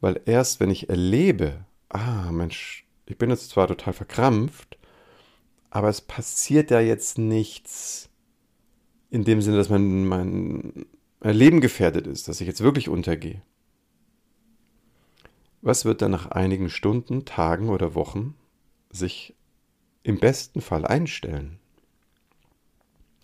Weil 0.00 0.20
erst 0.26 0.58
wenn 0.58 0.70
ich 0.70 0.88
erlebe, 0.88 1.64
ah 1.88 2.32
Mensch, 2.32 2.87
ich 3.08 3.16
bin 3.16 3.30
jetzt 3.30 3.50
zwar 3.50 3.66
total 3.68 3.92
verkrampft, 3.92 4.78
aber 5.70 5.88
es 5.88 6.00
passiert 6.00 6.70
ja 6.70 6.80
jetzt 6.80 7.18
nichts 7.18 8.10
in 9.10 9.24
dem 9.24 9.40
Sinne, 9.40 9.56
dass 9.56 9.70
mein, 9.70 10.06
mein 10.06 10.86
Leben 11.22 11.60
gefährdet 11.60 12.06
ist, 12.06 12.28
dass 12.28 12.40
ich 12.40 12.46
jetzt 12.46 12.62
wirklich 12.62 12.88
untergehe. 12.88 13.42
Was 15.62 15.84
wird 15.84 16.02
dann 16.02 16.10
nach 16.10 16.30
einigen 16.30 16.68
Stunden, 16.68 17.24
Tagen 17.24 17.70
oder 17.70 17.94
Wochen 17.94 18.34
sich 18.90 19.34
im 20.02 20.18
besten 20.18 20.60
Fall 20.60 20.84
einstellen? 20.84 21.58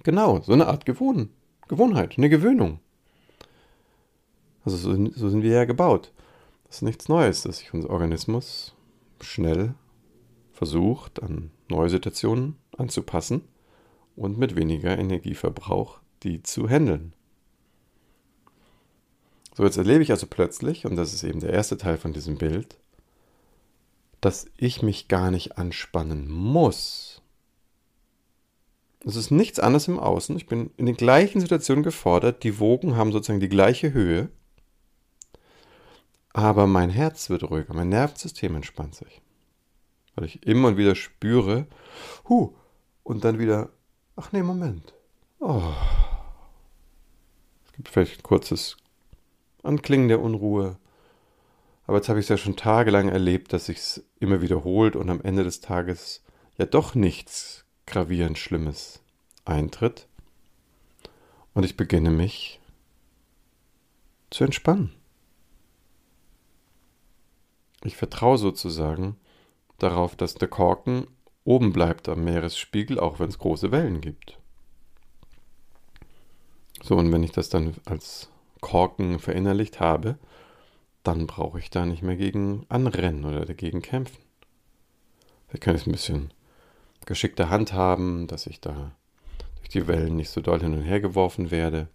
Genau, 0.02 0.40
so 0.40 0.52
eine 0.52 0.66
Art 0.66 0.86
Gewohn 0.86 1.30
Gewohnheit, 1.68 2.18
eine 2.18 2.28
Gewöhnung. 2.28 2.80
Also 4.64 4.76
so, 4.76 5.10
so 5.12 5.28
sind 5.28 5.42
wir 5.42 5.52
ja 5.52 5.64
gebaut. 5.64 6.12
Das 6.66 6.76
ist 6.76 6.82
nichts 6.82 7.08
Neues, 7.08 7.42
dass 7.42 7.58
sich 7.58 7.72
unser 7.72 7.90
Organismus 7.90 8.73
schnell 9.24 9.74
versucht, 10.52 11.22
an 11.22 11.50
neue 11.68 11.90
Situationen 11.90 12.56
anzupassen 12.76 13.42
und 14.16 14.38
mit 14.38 14.56
weniger 14.56 14.96
Energieverbrauch 14.96 16.00
die 16.22 16.42
zu 16.42 16.68
handeln. 16.68 17.12
So, 19.54 19.64
jetzt 19.64 19.76
erlebe 19.76 20.02
ich 20.02 20.10
also 20.10 20.26
plötzlich, 20.26 20.84
und 20.86 20.96
das 20.96 21.12
ist 21.12 21.22
eben 21.22 21.40
der 21.40 21.52
erste 21.52 21.76
Teil 21.76 21.96
von 21.96 22.12
diesem 22.12 22.38
Bild, 22.38 22.76
dass 24.20 24.46
ich 24.56 24.82
mich 24.82 25.06
gar 25.06 25.30
nicht 25.30 25.58
anspannen 25.58 26.30
muss. 26.30 27.22
Es 29.04 29.16
ist 29.16 29.30
nichts 29.30 29.60
anderes 29.60 29.86
im 29.86 29.98
Außen. 29.98 30.34
Ich 30.36 30.46
bin 30.46 30.70
in 30.76 30.86
den 30.86 30.96
gleichen 30.96 31.40
Situationen 31.40 31.84
gefordert. 31.84 32.42
Die 32.42 32.58
Wogen 32.58 32.96
haben 32.96 33.12
sozusagen 33.12 33.40
die 33.40 33.50
gleiche 33.50 33.92
Höhe. 33.92 34.30
Aber 36.34 36.66
mein 36.66 36.90
Herz 36.90 37.30
wird 37.30 37.44
ruhiger, 37.44 37.74
mein 37.74 37.88
Nervensystem 37.88 38.56
entspannt 38.56 38.96
sich. 38.96 39.22
Weil 40.16 40.26
ich 40.26 40.42
immer 40.42 40.68
und 40.68 40.76
wieder 40.76 40.96
spüre, 40.96 41.68
hu, 42.28 42.54
und 43.04 43.24
dann 43.24 43.38
wieder, 43.38 43.70
ach 44.16 44.32
nee, 44.32 44.42
Moment. 44.42 44.94
Oh. 45.38 45.72
Es 47.64 47.72
gibt 47.72 47.88
vielleicht 47.88 48.18
ein 48.18 48.22
kurzes 48.24 48.76
Anklingen 49.62 50.08
der 50.08 50.20
Unruhe. 50.20 50.76
Aber 51.86 51.98
jetzt 51.98 52.08
habe 52.08 52.18
ich 52.18 52.24
es 52.24 52.30
ja 52.30 52.36
schon 52.36 52.56
tagelang 52.56 53.10
erlebt, 53.10 53.52
dass 53.52 53.66
sich 53.66 53.78
es 53.78 54.04
immer 54.18 54.42
wiederholt 54.42 54.96
und 54.96 55.10
am 55.10 55.20
Ende 55.20 55.44
des 55.44 55.60
Tages 55.60 56.24
ja 56.58 56.66
doch 56.66 56.96
nichts 56.96 57.64
gravierend 57.86 58.38
Schlimmes 58.38 59.02
eintritt. 59.44 60.08
Und 61.52 61.62
ich 61.62 61.76
beginne 61.76 62.10
mich 62.10 62.60
zu 64.30 64.42
entspannen. 64.42 64.92
Ich 67.84 67.96
vertraue 67.96 68.38
sozusagen 68.38 69.16
darauf, 69.78 70.16
dass 70.16 70.34
der 70.34 70.48
Korken 70.48 71.06
oben 71.44 71.72
bleibt 71.72 72.08
am 72.08 72.24
Meeresspiegel, 72.24 72.98
auch 72.98 73.20
wenn 73.20 73.28
es 73.28 73.38
große 73.38 73.70
Wellen 73.70 74.00
gibt. 74.00 74.38
So, 76.82 76.96
und 76.96 77.12
wenn 77.12 77.22
ich 77.22 77.32
das 77.32 77.50
dann 77.50 77.74
als 77.84 78.30
Korken 78.60 79.18
verinnerlicht 79.18 79.80
habe, 79.80 80.18
dann 81.02 81.26
brauche 81.26 81.58
ich 81.58 81.68
da 81.68 81.84
nicht 81.84 82.02
mehr 82.02 82.16
gegen 82.16 82.64
anrennen 82.70 83.26
oder 83.26 83.44
dagegen 83.44 83.82
kämpfen. 83.82 84.22
Vielleicht 85.46 85.62
kann 85.62 85.74
ich 85.74 85.82
es 85.82 85.86
ein 85.86 85.92
bisschen 85.92 86.32
geschickter 87.04 87.50
handhaben, 87.50 88.26
dass 88.26 88.46
ich 88.46 88.60
da 88.60 88.92
durch 89.56 89.68
die 89.68 89.86
Wellen 89.86 90.16
nicht 90.16 90.30
so 90.30 90.40
doll 90.40 90.60
hin 90.60 90.72
und 90.72 90.82
her 90.82 91.00
geworfen 91.00 91.50
werde. 91.50 91.88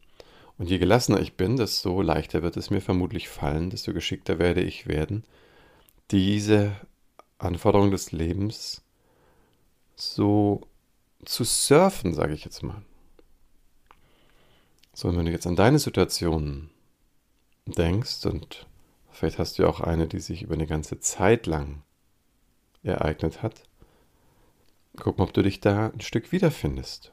Und 0.60 0.70
je 0.70 0.78
gelassener 0.78 1.20
ich 1.20 1.36
bin, 1.36 1.58
desto 1.58 2.02
leichter 2.04 2.44
wird 2.44 2.58
es 2.58 2.70
mir 2.70 2.82
vermutlich 2.82 3.30
fallen, 3.30 3.72
desto 3.72 3.94
geschickter 3.94 4.38
werde 4.38 4.62
ich 4.62 4.88
werden, 4.88 5.24
diese 6.12 6.76
Anforderung 7.38 7.92
des 7.92 8.12
Lebens 8.12 8.82
so 9.96 10.62
zu 11.26 11.44
surfen, 11.44 12.14
sage 12.14 12.34
ich 12.34 12.46
jetzt 12.46 12.64
mal. 12.64 12.82
So, 14.94 15.08
und 15.08 15.18
wenn 15.18 15.26
du 15.26 15.32
jetzt 15.32 15.48
an 15.48 15.56
deine 15.56 15.80
Situation 15.80 16.70
denkst, 17.66 18.26
und 18.26 18.68
vielleicht 19.12 19.40
hast 19.40 19.58
du 19.58 19.64
ja 19.64 19.70
auch 19.70 19.80
eine, 19.80 20.08
die 20.08 20.20
sich 20.20 20.42
über 20.44 20.56
eine 20.56 20.68
ganze 20.68 21.00
Zeit 21.00 21.46
lang 21.46 21.84
ereignet 22.84 23.44
hat, 23.44 23.64
guck 24.98 25.18
mal, 25.18 25.26
ob 25.26 25.34
du 25.34 25.42
dich 25.42 25.60
da 25.60 25.88
ein 25.88 26.02
Stück 26.02 26.32
wiederfindest. 26.32 27.12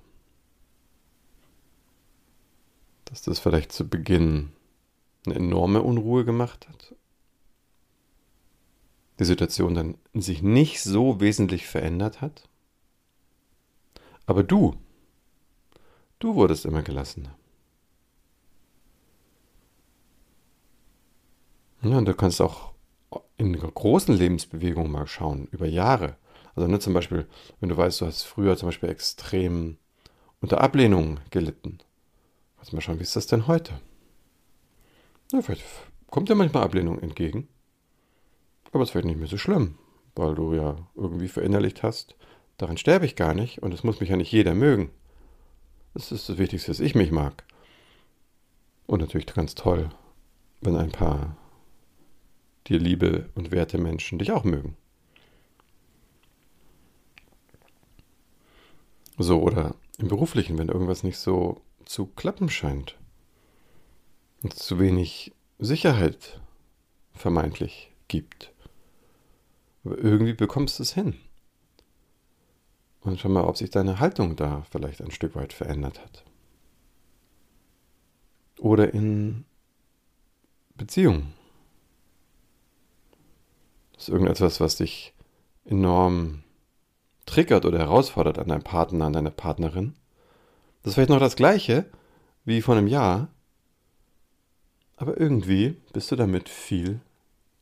Dass 3.05 3.23
das 3.23 3.39
vielleicht 3.39 3.73
zu 3.73 3.89
Beginn 3.89 4.53
eine 5.25 5.37
enorme 5.37 5.83
Unruhe 5.83 6.25
gemacht 6.25 6.69
hat. 6.69 6.95
Die 9.19 9.25
Situation 9.25 9.75
dann 9.75 9.95
sich 10.15 10.43
nicht 10.43 10.83
so 10.83 11.21
wesentlich 11.21 11.67
verändert 11.67 12.21
hat. 12.21 12.49
Aber 14.27 14.43
du, 14.43 14.77
du 16.19 16.35
wurdest 16.35 16.65
immer 16.67 16.83
gelassener. 16.83 17.35
Ja, 21.83 22.01
du 22.01 22.15
kannst 22.15 22.41
auch 22.41 22.73
in 23.37 23.57
großen 23.59 24.15
Lebensbewegungen 24.15 24.91
mal 24.91 25.07
schauen, 25.07 25.47
über 25.53 25.67
Jahre. 25.67 26.17
Also 26.55 26.69
ne, 26.69 26.79
zum 26.79 26.95
Beispiel, 26.95 27.27
wenn 27.61 27.69
du 27.69 27.77
weißt, 27.77 28.01
du 28.01 28.07
hast 28.07 28.23
früher 28.23 28.57
zum 28.57 28.69
Beispiel 28.69 28.89
extrem 28.89 29.79
unter 30.41 30.61
Ablehnung 30.61 31.21
gelitten. 31.31 31.79
Kannst 32.57 32.73
mal 32.73 32.81
schauen, 32.81 32.99
wie 32.99 33.05
ist 33.05 33.15
das 33.15 33.27
denn 33.27 33.47
heute? 33.47 33.81
Ja, 35.33 35.43
vielleicht 35.43 35.65
kommt 36.11 36.29
dir 36.29 36.35
manchmal 36.35 36.65
Ablehnung 36.65 36.99
entgegen. 36.99 37.49
Aber 38.77 38.83
es 38.83 38.95
wird 38.95 39.07
nicht 39.07 39.19
mehr 39.19 39.27
so 39.27 39.39
schlimm, 39.39 39.79
weil 40.17 40.35
du 40.35 40.53
ja 40.53 40.77
irgendwie 40.95 41.29
verinnerlicht 41.29 41.83
hast, 41.83 42.15
daran 42.59 42.77
sterbe 42.77 43.07
ich 43.07 43.17
gar 43.17 43.33
nicht 43.33 43.63
und 43.63 43.73
es 43.73 43.85
muss 43.85 44.01
mich 44.01 44.11
ja 44.11 44.19
nicht 44.19 44.31
jeder 44.31 44.55
mögen. 44.55 44.91
Das 45.95 46.13
ist 46.13 46.29
das 46.29 46.37
Wichtigste, 46.37 46.73
dass 46.73 46.81
ich 46.81 46.95
mich 46.95 47.11
mag. 47.11 47.45
Und 48.87 49.01
natürlich 49.01 49.25
ganz 49.25 49.55
toll, 49.55 49.89
wenn 50.61 50.77
ein 50.77 50.93
paar 50.93 51.39
dir 52.67 52.79
liebe 52.79 53.31
und 53.35 53.51
werte 53.51 53.79
Menschen 53.79 54.19
dich 54.19 54.31
auch 54.31 54.45
mögen. 54.45 54.77
So, 59.17 59.41
oder 59.41 59.75
im 59.97 60.09
Beruflichen, 60.09 60.59
wenn 60.59 60.69
irgendwas 60.69 61.03
nicht 61.03 61.17
so 61.17 61.63
zu 61.87 62.09
klappen 62.09 62.51
scheint. 62.51 62.99
Und 64.43 64.53
es 64.53 64.59
zu 64.59 64.79
wenig 64.79 65.33
Sicherheit 65.59 66.43
vermeintlich 67.15 67.91
gibt. 68.07 68.53
Aber 69.87 69.99
irgendwie 69.99 70.33
bekommst 70.33 70.81
du 70.81 70.83
es 70.83 70.95
hin. 70.95 71.15
Und 73.03 73.21
schau 73.21 73.29
mal, 73.29 73.45
ob 73.45 73.57
sich 73.57 73.71
deine 73.71 74.01
Haltung 74.01 74.35
da 74.35 74.63
vielleicht 74.69 75.01
ein 75.01 75.13
Stück 75.13 75.37
weit 75.37 75.53
verändert 75.53 76.01
hat. 76.03 76.25
Oder 78.59 78.93
in 78.93 79.45
Beziehungen. 80.75 81.35
Das 83.93 84.05
ist 84.05 84.09
irgendetwas, 84.09 84.61
was 84.61 84.77
dich 84.77 85.15
enorm 85.65 86.43
triggert 87.25 87.65
oder 87.65 87.79
herausfordert 87.79 88.41
an 88.41 88.49
deinem 88.49 88.65
Partner, 88.65 89.07
an 89.07 89.13
deiner 89.13 89.31
Partnerin. 89.31 89.95
Das 90.83 90.91
ist 90.91 90.95
vielleicht 90.95 91.11
noch 91.11 91.21
das 91.21 91.37
gleiche 91.37 91.87
wie 92.45 92.61
vor 92.61 92.77
einem 92.77 92.89
Jahr, 92.89 93.29
aber 94.97 95.21
irgendwie 95.21 95.77
bist 95.93 96.11
du 96.11 96.17
damit 96.17 96.49
viel 96.49 97.01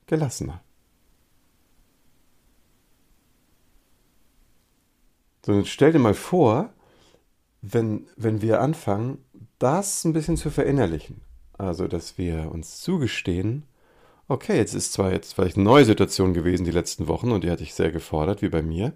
gelassener. 0.06 0.63
So, 5.44 5.52
jetzt 5.52 5.68
stell 5.68 5.92
dir 5.92 5.98
mal 5.98 6.14
vor, 6.14 6.72
wenn, 7.60 8.06
wenn 8.16 8.40
wir 8.40 8.62
anfangen, 8.62 9.18
das 9.58 10.04
ein 10.04 10.14
bisschen 10.14 10.38
zu 10.38 10.50
verinnerlichen. 10.50 11.20
Also, 11.58 11.86
dass 11.86 12.16
wir 12.16 12.50
uns 12.50 12.80
zugestehen, 12.80 13.64
okay, 14.26 14.56
jetzt 14.56 14.72
ist 14.72 14.94
zwar 14.94 15.12
jetzt 15.12 15.34
vielleicht 15.34 15.56
eine 15.56 15.64
neue 15.64 15.84
Situation 15.84 16.32
gewesen 16.32 16.64
die 16.64 16.70
letzten 16.70 17.08
Wochen 17.08 17.30
und 17.30 17.44
die 17.44 17.50
hatte 17.50 17.62
ich 17.62 17.74
sehr 17.74 17.92
gefordert, 17.92 18.40
wie 18.40 18.48
bei 18.48 18.62
mir. 18.62 18.94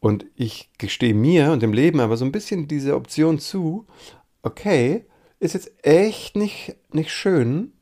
Und 0.00 0.26
ich 0.34 0.68
gestehe 0.78 1.14
mir 1.14 1.52
und 1.52 1.62
dem 1.62 1.72
Leben 1.72 2.00
aber 2.00 2.16
so 2.16 2.24
ein 2.24 2.32
bisschen 2.32 2.66
diese 2.66 2.96
Option 2.96 3.38
zu, 3.38 3.86
okay, 4.42 5.06
ist 5.38 5.54
jetzt 5.54 5.70
echt 5.84 6.34
nicht, 6.34 6.74
nicht 6.92 7.12
schön, 7.12 7.72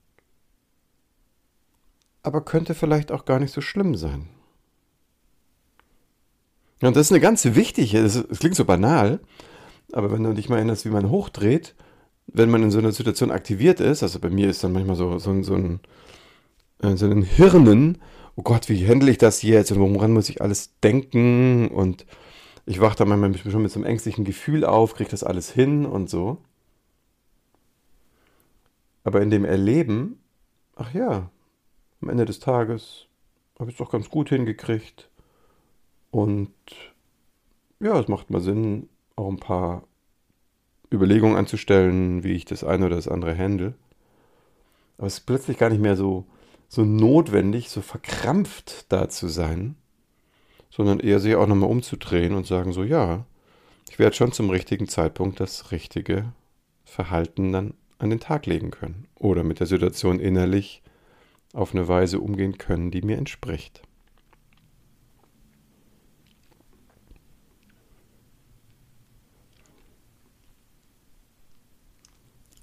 aber 2.23 2.45
könnte 2.45 2.75
vielleicht 2.75 3.11
auch 3.11 3.25
gar 3.25 3.39
nicht 3.41 3.55
so 3.55 3.63
schlimm 3.63 3.95
sein. 3.95 4.29
Und 6.83 6.97
das 6.97 7.07
ist 7.07 7.12
eine 7.12 7.21
ganz 7.21 7.45
wichtige, 7.45 7.99
es 7.99 8.39
klingt 8.39 8.57
so 8.57 8.65
banal, 8.65 9.21
aber 9.93 10.11
wenn 10.11 10.25
du 10.25 10.35
dich 10.35 10.49
mal 10.49 10.57
erinnerst, 10.57 10.85
wie 10.85 10.91
man 10.91 11.11
hochdreht, 11.11 11.75
wenn 12.27 12.51
man 12.51 12.62
in 12.62 12.71
so 12.71 12.79
einer 12.79 12.93
Situation 12.93 13.31
aktiviert 13.31 13.79
ist, 13.79 14.03
also 14.03 14.19
bei 14.19 14.31
mir 14.31 14.49
ist 14.49 14.65
dann 14.65 14.73
manchmal 14.73 14.97
so, 14.97 15.19
so, 15.19 15.43
so, 15.43 15.55
ein, 15.55 15.81
äh, 16.83 16.97
so 16.97 17.07
ein 17.07 17.23
Hirnen, 17.23 17.99
oh 18.37 18.43
Gott, 18.43 18.69
wie 18.69 18.89
handle 18.89 19.11
ich 19.11 19.19
das 19.19 19.42
jetzt 19.42 19.71
und 19.71 19.79
woran 19.79 20.12
muss 20.12 20.29
ich 20.29 20.42
alles 20.42 20.79
denken 20.81 21.68
und 21.68 22.05
ich 22.66 22.81
wache 22.81 22.97
da 22.97 23.05
manchmal 23.05 23.37
schon 23.53 23.62
mit 23.62 23.71
so 23.71 23.79
einem 23.79 23.87
ängstlichen 23.87 24.25
Gefühl 24.25 24.64
auf, 24.64 24.95
kriege 24.95 25.11
das 25.11 25.25
alles 25.25 25.51
hin 25.51 25.85
und 25.87 26.11
so. 26.11 26.38
Aber 29.05 29.21
in 29.21 29.31
dem 29.31 29.45
Erleben, 29.45 30.21
ach 30.77 30.95
ja, 30.95 31.31
am 32.01 32.09
Ende 32.09 32.25
des 32.25 32.38
Tages 32.38 33.07
habe 33.59 33.71
ich 33.71 33.75
es 33.75 33.79
doch 33.79 33.90
ganz 33.90 34.09
gut 34.11 34.29
hingekriegt. 34.29 35.11
Und 36.12 36.53
ja, 37.81 37.98
es 37.98 38.07
macht 38.07 38.31
mal 38.31 38.40
Sinn, 38.40 38.88
auch 39.16 39.29
ein 39.29 39.38
paar 39.38 39.83
Überlegungen 40.92 41.37
anzustellen, 41.37 42.22
wie 42.22 42.33
ich 42.33 42.44
das 42.44 42.62
eine 42.62 42.87
oder 42.87 42.96
das 42.96 43.09
andere 43.09 43.37
handle. 43.37 43.75
Aber 44.98 45.07
es 45.07 45.14
ist 45.14 45.27
plötzlich 45.27 45.59
gar 45.59 45.70
nicht 45.70 45.81
mehr 45.81 45.96
so, 45.96 46.27
so 46.68 46.85
notwendig, 46.85 47.70
so 47.70 47.81
verkrampft 47.81 48.92
da 48.92 49.09
zu 49.09 49.27
sein, 49.27 49.75
sondern 50.70 51.01
eher 51.01 51.18
sich 51.18 51.35
auch 51.35 51.46
nochmal 51.46 51.70
umzudrehen 51.70 52.35
und 52.35 52.46
sagen 52.46 52.72
so, 52.72 52.85
ja, 52.85 53.25
ich 53.90 53.98
werde 53.98 54.14
schon 54.14 54.33
zum 54.33 54.51
richtigen 54.51 54.88
Zeitpunkt 54.88 55.40
das 55.40 55.72
richtige 55.72 56.33
Verhalten 56.85 57.53
dann 57.53 57.75
an 57.98 58.11
den 58.11 58.20
Tag 58.20 58.44
legen 58.44 58.70
können 58.70 59.09
oder 59.14 59.44
mit 59.44 59.61
der 59.61 59.66
Situation 59.66 60.20
innerlich 60.20 60.83
auf 61.55 61.75
eine 61.75 61.88
Weise 61.88 62.20
umgehen 62.20 62.59
können, 62.59 62.90
die 62.90 63.03
mir 63.03 63.16
entspricht. 63.16 63.83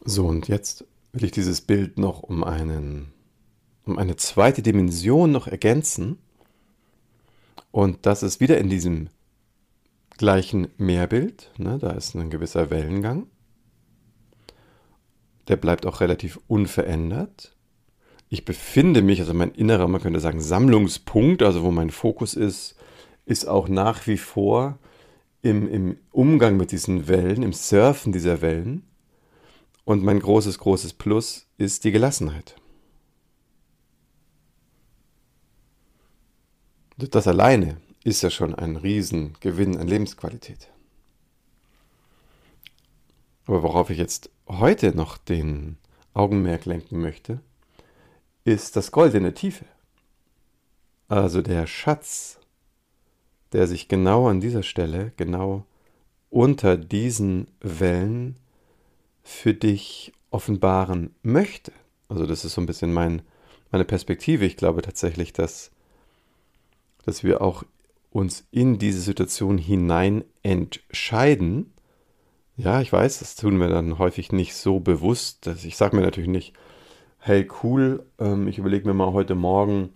So, 0.10 0.26
und 0.26 0.48
jetzt 0.48 0.86
will 1.14 1.26
ich 1.26 1.32
dieses 1.32 1.62
Bild 1.62 2.00
noch 2.00 2.24
um, 2.24 2.44
einen, 2.44 3.14
um 3.86 4.00
eine 4.00 4.16
zweite 4.16 4.64
Dimension 4.64 5.32
noch 5.32 5.46
ergänzen. 5.46 6.18
Und 7.70 8.08
das 8.08 8.24
ist 8.24 8.40
wieder 8.40 8.58
in 8.58 8.72
diesem 8.72 9.10
gleichen 10.18 10.70
Meerbild. 10.78 11.52
Ne, 11.58 11.78
da 11.78 11.92
ist 11.92 12.16
ein 12.16 12.32
gewisser 12.32 12.72
Wellengang. 12.72 13.28
Der 15.48 15.58
bleibt 15.58 15.86
auch 15.86 16.02
relativ 16.02 16.40
unverändert. 16.48 17.56
Ich 18.30 18.46
befinde 18.46 19.04
mich, 19.04 19.20
also 19.20 19.36
mein 19.36 19.52
innerer, 19.52 19.88
man 19.88 20.02
könnte 20.02 20.20
sagen, 20.20 20.42
Sammlungspunkt, 20.42 21.44
also 21.44 21.62
wo 21.62 21.70
mein 21.70 21.92
Fokus 21.92 22.34
ist, 22.34 22.76
ist 23.28 23.48
auch 23.48 23.68
nach 23.68 24.08
wie 24.08 24.18
vor 24.18 24.80
im, 25.44 25.70
im 25.70 25.98
Umgang 26.10 26.58
mit 26.58 26.72
diesen 26.72 27.08
Wellen, 27.08 27.44
im 27.44 27.54
Surfen 27.54 28.12
dieser 28.12 28.42
Wellen. 28.42 28.89
Und 29.90 30.04
mein 30.04 30.20
großes, 30.20 30.60
großes 30.60 30.94
Plus 30.94 31.48
ist 31.58 31.84
die 31.84 31.92
Gelassenheit. 31.92 32.56
Das 36.96 37.26
alleine 37.26 37.82
ist 38.04 38.22
ja 38.22 38.30
schon 38.30 38.54
ein 38.54 38.76
Riesengewinn 38.76 39.80
an 39.80 39.88
Lebensqualität. 39.88 40.70
Aber 43.48 43.64
worauf 43.64 43.90
ich 43.90 43.98
jetzt 43.98 44.30
heute 44.48 44.96
noch 44.96 45.18
den 45.18 45.80
Augenmerk 46.14 46.66
lenken 46.66 47.02
möchte, 47.02 47.40
ist 48.44 48.76
das 48.76 48.92
goldene 48.92 49.34
Tiefe. 49.34 49.66
Also 51.08 51.42
der 51.42 51.66
Schatz, 51.66 52.40
der 53.54 53.66
sich 53.66 53.88
genau 53.88 54.28
an 54.28 54.40
dieser 54.40 54.62
Stelle, 54.62 55.14
genau 55.18 55.66
unter 56.30 56.78
diesen 56.78 57.48
Wellen 57.60 58.36
für 59.24 59.54
dich 59.54 60.14
offenbaren 60.32 61.16
möchte. 61.22 61.72
Also 62.08 62.26
das 62.26 62.46
ist 62.46 62.54
so 62.54 62.62
ein 62.62 62.66
bisschen 62.66 62.94
mein, 62.94 63.22
meine 63.72 63.86
Perspektive. 63.86 64.46
Ich 64.46 64.58
glaube 64.58 64.82
tatsächlich, 64.82 65.34
dass, 65.34 65.72
dass 67.06 67.24
wir 67.24 67.42
auch 67.42 67.64
uns 68.12 68.48
in 68.52 68.80
diese 68.80 69.02
Situation 69.02 69.58
hinein 69.58 70.24
entscheiden. 70.42 71.74
Ja, 72.58 72.82
ich 72.82 72.92
weiß, 72.92 73.20
das 73.20 73.36
tun 73.36 73.60
wir 73.60 73.70
dann 73.70 74.00
häufig 74.00 74.32
nicht 74.32 74.56
so 74.56 74.80
bewusst. 74.80 75.46
Dass 75.46 75.64
ich 75.64 75.78
sage 75.78 75.96
mir 75.96 76.02
natürlich 76.02 76.30
nicht, 76.30 76.54
hey 77.20 77.48
cool, 77.64 78.06
ähm, 78.18 78.48
ich 78.48 78.58
überlege 78.58 78.88
mir 78.88 78.94
mal 78.94 79.14
heute 79.14 79.36
Morgen, 79.36 79.94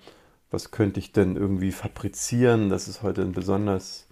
was 0.51 0.69
könnte 0.69 0.99
ich 0.99 1.11
denn 1.11 1.35
irgendwie 1.35 1.71
fabrizieren, 1.71 2.69
dass 2.69 2.87
es 2.87 3.01
heute 3.01 3.23
ein 3.23 3.31
besonders 3.31 4.07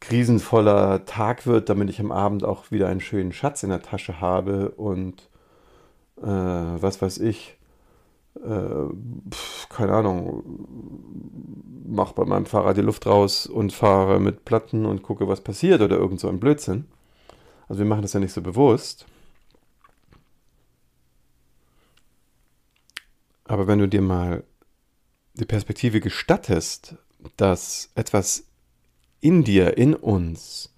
krisenvoller 0.00 1.04
Tag 1.04 1.46
wird, 1.46 1.68
damit 1.68 1.90
ich 1.90 2.00
am 2.00 2.12
Abend 2.12 2.44
auch 2.44 2.70
wieder 2.70 2.88
einen 2.88 3.00
schönen 3.00 3.32
Schatz 3.32 3.62
in 3.62 3.70
der 3.70 3.82
Tasche 3.82 4.20
habe 4.20 4.70
und 4.70 5.28
äh, 6.18 6.26
was 6.26 7.00
weiß 7.02 7.18
ich, 7.18 7.56
äh, 8.36 9.30
pf, 9.30 9.68
keine 9.68 9.92
Ahnung, 9.92 10.42
mach 11.86 12.12
bei 12.12 12.24
meinem 12.24 12.46
Fahrrad 12.46 12.76
die 12.76 12.82
Luft 12.82 13.06
raus 13.06 13.46
und 13.46 13.72
fahre 13.72 14.20
mit 14.20 14.44
Platten 14.44 14.86
und 14.86 15.02
gucke, 15.02 15.28
was 15.28 15.40
passiert 15.40 15.80
oder 15.80 15.96
irgend 15.96 16.20
so 16.20 16.28
ein 16.28 16.40
Blödsinn. 16.40 16.86
Also 17.68 17.80
wir 17.80 17.86
machen 17.86 18.02
das 18.02 18.12
ja 18.12 18.20
nicht 18.20 18.32
so 18.32 18.42
bewusst. 18.42 19.06
Aber 23.44 23.66
wenn 23.66 23.78
du 23.78 23.88
dir 23.88 24.02
mal 24.02 24.44
die 25.34 25.44
Perspektive 25.44 26.00
gestattest, 26.00 26.96
dass 27.36 27.90
etwas 27.94 28.44
in 29.26 29.42
dir, 29.42 29.76
in 29.76 29.94
uns, 29.94 30.72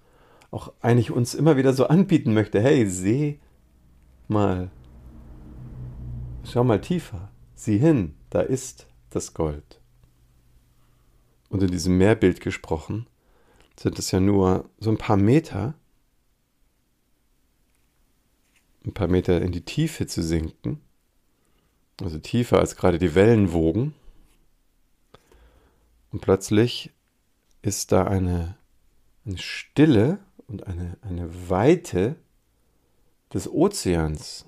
auch 0.49 0.73
eigentlich 0.81 1.11
uns 1.11 1.35
immer 1.35 1.55
wieder 1.55 1.73
so 1.73 1.85
anbieten 1.85 2.33
möchte, 2.33 2.59
hey, 2.59 2.89
seh 2.89 3.39
mal, 4.27 4.71
schau 6.43 6.63
mal 6.63 6.81
tiefer, 6.81 7.31
sieh 7.53 7.77
hin, 7.77 8.15
da 8.31 8.41
ist 8.41 8.87
das 9.11 9.35
Gold. 9.35 9.79
Und 11.49 11.61
in 11.61 11.69
diesem 11.69 11.97
Meerbild 11.99 12.41
gesprochen 12.41 13.05
sind 13.79 13.99
es 13.99 14.09
ja 14.09 14.19
nur 14.19 14.67
so 14.79 14.89
ein 14.89 14.97
paar 14.97 15.17
Meter, 15.17 15.75
ein 18.83 18.93
paar 18.95 19.07
Meter 19.07 19.43
in 19.43 19.51
die 19.51 19.65
Tiefe 19.65 20.07
zu 20.07 20.23
sinken, 20.23 20.81
also 22.01 22.17
tiefer 22.17 22.57
als 22.57 22.75
gerade 22.75 22.97
die 22.97 23.13
Wellen 23.13 23.51
wogen. 23.51 23.93
Und 26.11 26.21
plötzlich 26.21 26.91
ist 27.61 27.91
da 27.91 28.05
eine, 28.05 28.55
eine 29.25 29.37
Stille 29.37 30.19
und 30.47 30.67
eine, 30.67 30.97
eine 31.01 31.49
Weite 31.49 32.15
des 33.33 33.49
Ozeans. 33.49 34.45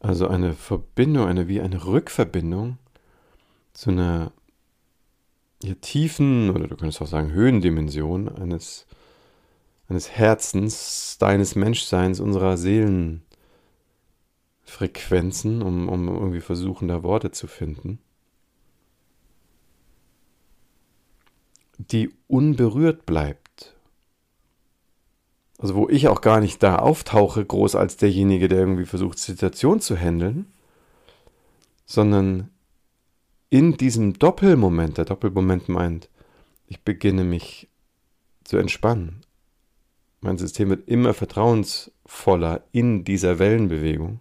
Also 0.00 0.28
eine 0.28 0.52
Verbindung, 0.52 1.26
eine 1.26 1.48
wie 1.48 1.62
eine 1.62 1.86
Rückverbindung 1.86 2.78
zu 3.72 3.90
einer 3.90 4.32
ja, 5.62 5.74
tiefen 5.76 6.50
oder 6.50 6.68
du 6.68 6.76
könntest 6.76 7.00
auch 7.00 7.06
sagen 7.06 7.32
Höhendimension 7.32 8.28
eines, 8.28 8.86
eines 9.88 10.10
Herzens, 10.10 11.16
deines 11.18 11.54
Menschseins, 11.54 12.20
unserer 12.20 12.58
Seelenfrequenzen, 14.64 15.62
um, 15.62 15.88
um 15.88 16.08
irgendwie 16.08 16.40
versuchen, 16.40 16.88
da 16.88 17.02
Worte 17.02 17.30
zu 17.30 17.46
finden, 17.46 17.98
die 21.78 22.10
unberührt 22.28 23.06
bleibt. 23.06 23.74
Also 25.58 25.74
wo 25.74 25.88
ich 25.88 26.08
auch 26.08 26.20
gar 26.20 26.40
nicht 26.40 26.62
da 26.62 26.76
auftauche, 26.76 27.44
groß 27.44 27.76
als 27.76 27.96
derjenige, 27.96 28.48
der 28.48 28.58
irgendwie 28.58 28.86
versucht, 28.86 29.18
Situation 29.18 29.80
zu 29.80 29.96
handeln, 29.96 30.52
sondern 31.86 32.50
in 33.50 33.76
diesem 33.76 34.18
Doppelmoment, 34.18 34.98
der 34.98 35.04
Doppelmoment 35.04 35.68
meint, 35.68 36.08
ich 36.66 36.82
beginne 36.82 37.24
mich 37.24 37.68
zu 38.42 38.56
entspannen. 38.56 39.20
Mein 40.20 40.38
System 40.38 40.70
wird 40.70 40.88
immer 40.88 41.14
vertrauensvoller 41.14 42.64
in 42.72 43.04
dieser 43.04 43.38
Wellenbewegung. 43.38 44.20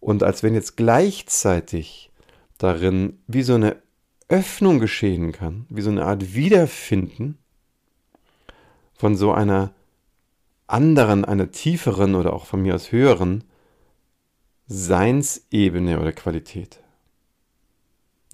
Und 0.00 0.22
als 0.22 0.42
wenn 0.42 0.54
jetzt 0.54 0.76
gleichzeitig 0.76 2.10
darin 2.58 3.18
wie 3.26 3.42
so 3.42 3.54
eine 3.54 3.76
Öffnung 4.28 4.78
geschehen 4.78 5.32
kann, 5.32 5.66
wie 5.68 5.80
so 5.80 5.90
eine 5.90 6.04
Art 6.04 6.34
Wiederfinden, 6.34 7.38
von 8.94 9.16
so 9.16 9.32
einer 9.32 9.72
anderen, 10.66 11.24
einer 11.24 11.50
tieferen 11.50 12.14
oder 12.14 12.32
auch 12.32 12.46
von 12.46 12.60
mir 12.60 12.74
aus 12.74 12.92
höheren 12.92 13.44
Seinsebene 14.66 16.00
oder 16.00 16.12
Qualität. 16.12 16.82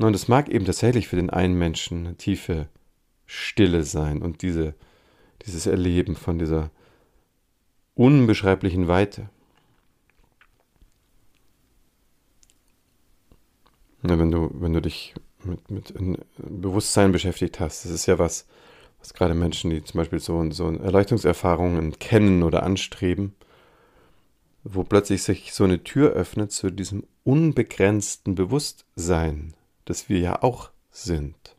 Und 0.00 0.14
es 0.16 0.26
mag 0.26 0.48
eben 0.48 0.64
tatsächlich 0.64 1.06
für 1.06 1.16
den 1.16 1.30
einen 1.30 1.56
Menschen 1.56 2.06
eine 2.06 2.16
tiefe 2.16 2.68
Stille 3.26 3.84
sein 3.84 4.20
und 4.22 4.42
diese, 4.42 4.74
dieses 5.46 5.66
Erleben 5.66 6.16
von 6.16 6.38
dieser 6.38 6.70
unbeschreiblichen 7.94 8.88
Weite. 8.88 9.28
Ja, 14.06 14.18
wenn, 14.18 14.30
du, 14.30 14.50
wenn 14.52 14.74
du 14.74 14.82
dich 14.82 15.14
mit, 15.44 15.70
mit 15.70 15.94
Bewusstsein 16.36 17.12
beschäftigt 17.12 17.58
hast, 17.58 17.84
das 17.84 17.92
ist 17.92 18.06
ja 18.06 18.18
was, 18.18 18.46
was 18.98 19.14
gerade 19.14 19.34
Menschen, 19.34 19.70
die 19.70 19.82
zum 19.82 19.98
Beispiel 19.98 20.20
so, 20.20 20.50
so 20.50 20.70
Erleuchtungserfahrungen 20.70 21.98
kennen 21.98 22.42
oder 22.42 22.64
anstreben, 22.64 23.34
wo 24.62 24.84
plötzlich 24.84 25.22
sich 25.22 25.54
so 25.54 25.64
eine 25.64 25.82
Tür 25.84 26.12
öffnet 26.12 26.52
zu 26.52 26.70
diesem 26.70 27.04
unbegrenzten 27.24 28.34
Bewusstsein, 28.34 29.54
das 29.86 30.10
wir 30.10 30.18
ja 30.18 30.42
auch 30.42 30.70
sind. 30.90 31.56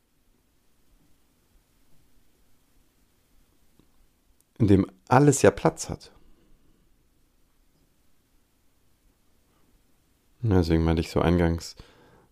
In 4.60 4.68
dem 4.68 4.86
alles 5.08 5.42
ja 5.42 5.50
Platz 5.50 5.90
hat. 5.90 6.12
Deswegen 10.42 10.84
meinte 10.84 11.02
ich 11.02 11.10
so 11.10 11.22
eingangs, 11.22 11.76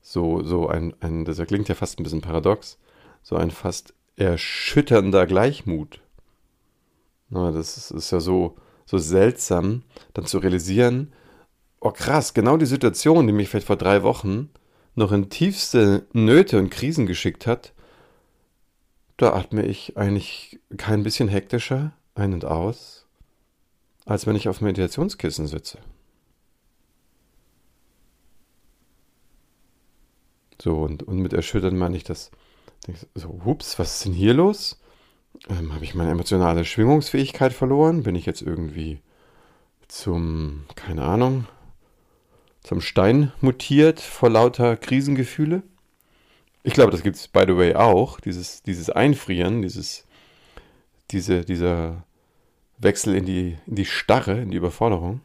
so, 0.03 0.43
so 0.43 0.67
ein, 0.67 0.93
ein, 0.99 1.25
das 1.25 1.37
klingt 1.47 1.69
ja 1.69 1.75
fast 1.75 1.99
ein 1.99 2.03
bisschen 2.03 2.21
paradox, 2.21 2.77
so 3.23 3.35
ein 3.37 3.49
fast 3.49 3.95
erschütternder 4.17 5.25
Gleichmut. 5.25 6.01
Na, 7.29 7.51
das 7.51 7.77
ist, 7.77 7.91
ist 7.91 8.11
ja 8.11 8.19
so, 8.19 8.55
so 8.85 8.99
seltsam, 8.99 9.83
dann 10.13 10.25
zu 10.25 10.37
realisieren, 10.37 11.13
oh 11.79 11.91
krass, 11.91 12.33
genau 12.33 12.57
die 12.57 12.67
Situation, 12.67 13.25
die 13.25 13.33
mich 13.33 13.49
vielleicht 13.49 13.65
vor 13.65 13.77
drei 13.77 14.03
Wochen 14.03 14.49
noch 14.93 15.11
in 15.11 15.29
tiefste 15.29 16.05
Nöte 16.13 16.59
und 16.59 16.69
Krisen 16.69 17.07
geschickt 17.07 17.47
hat, 17.47 17.73
da 19.17 19.33
atme 19.33 19.65
ich 19.65 19.97
eigentlich 19.97 20.59
kein 20.77 21.03
bisschen 21.03 21.29
hektischer 21.29 21.93
ein 22.13 22.33
und 22.33 22.45
aus, 22.45 23.07
als 24.05 24.27
wenn 24.27 24.35
ich 24.35 24.49
auf 24.49 24.59
Meditationskissen 24.59 25.47
sitze. 25.47 25.79
So, 30.63 30.77
und, 30.77 31.03
und 31.03 31.17
mit 31.17 31.33
erschüttern 31.33 31.77
meine 31.77 31.97
ich 31.97 32.05
das 32.05 32.31
so, 33.15 33.41
hups, 33.43 33.77
was 33.79 33.95
ist 33.95 34.05
denn 34.05 34.13
hier 34.13 34.33
los? 34.33 34.79
Ähm, 35.49 35.73
Habe 35.73 35.83
ich 35.83 35.93
meine 35.93 36.11
emotionale 36.11 36.63
Schwingungsfähigkeit 36.63 37.51
verloren? 37.51 38.03
Bin 38.03 38.15
ich 38.15 38.25
jetzt 38.25 38.41
irgendwie 38.41 39.01
zum, 39.89 40.63
keine 40.75 41.03
Ahnung, 41.03 41.47
zum 42.61 42.79
Stein 42.79 43.33
mutiert 43.41 43.99
vor 43.99 44.29
lauter 44.29 44.77
Krisengefühle? 44.77 45.63
Ich 46.63 46.73
glaube, 46.73 46.91
das 46.91 47.03
gibt 47.03 47.17
es, 47.17 47.27
by 47.27 47.43
the 47.45 47.57
way, 47.57 47.75
auch. 47.75 48.21
Dieses, 48.21 48.63
dieses 48.63 48.89
Einfrieren, 48.89 49.63
dieses, 49.63 50.05
diese, 51.11 51.43
dieser 51.43 52.05
Wechsel 52.77 53.15
in 53.15 53.25
die, 53.25 53.57
in 53.67 53.75
die 53.75 53.85
Starre, 53.85 54.39
in 54.39 54.49
die 54.49 54.57
Überforderung. 54.57 55.19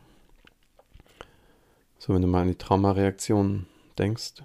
So, 2.00 2.12
wenn 2.12 2.22
du 2.22 2.26
mal 2.26 2.42
an 2.42 2.48
die 2.48 2.58
Traumareaktion 2.58 3.66
denkst. 4.00 4.42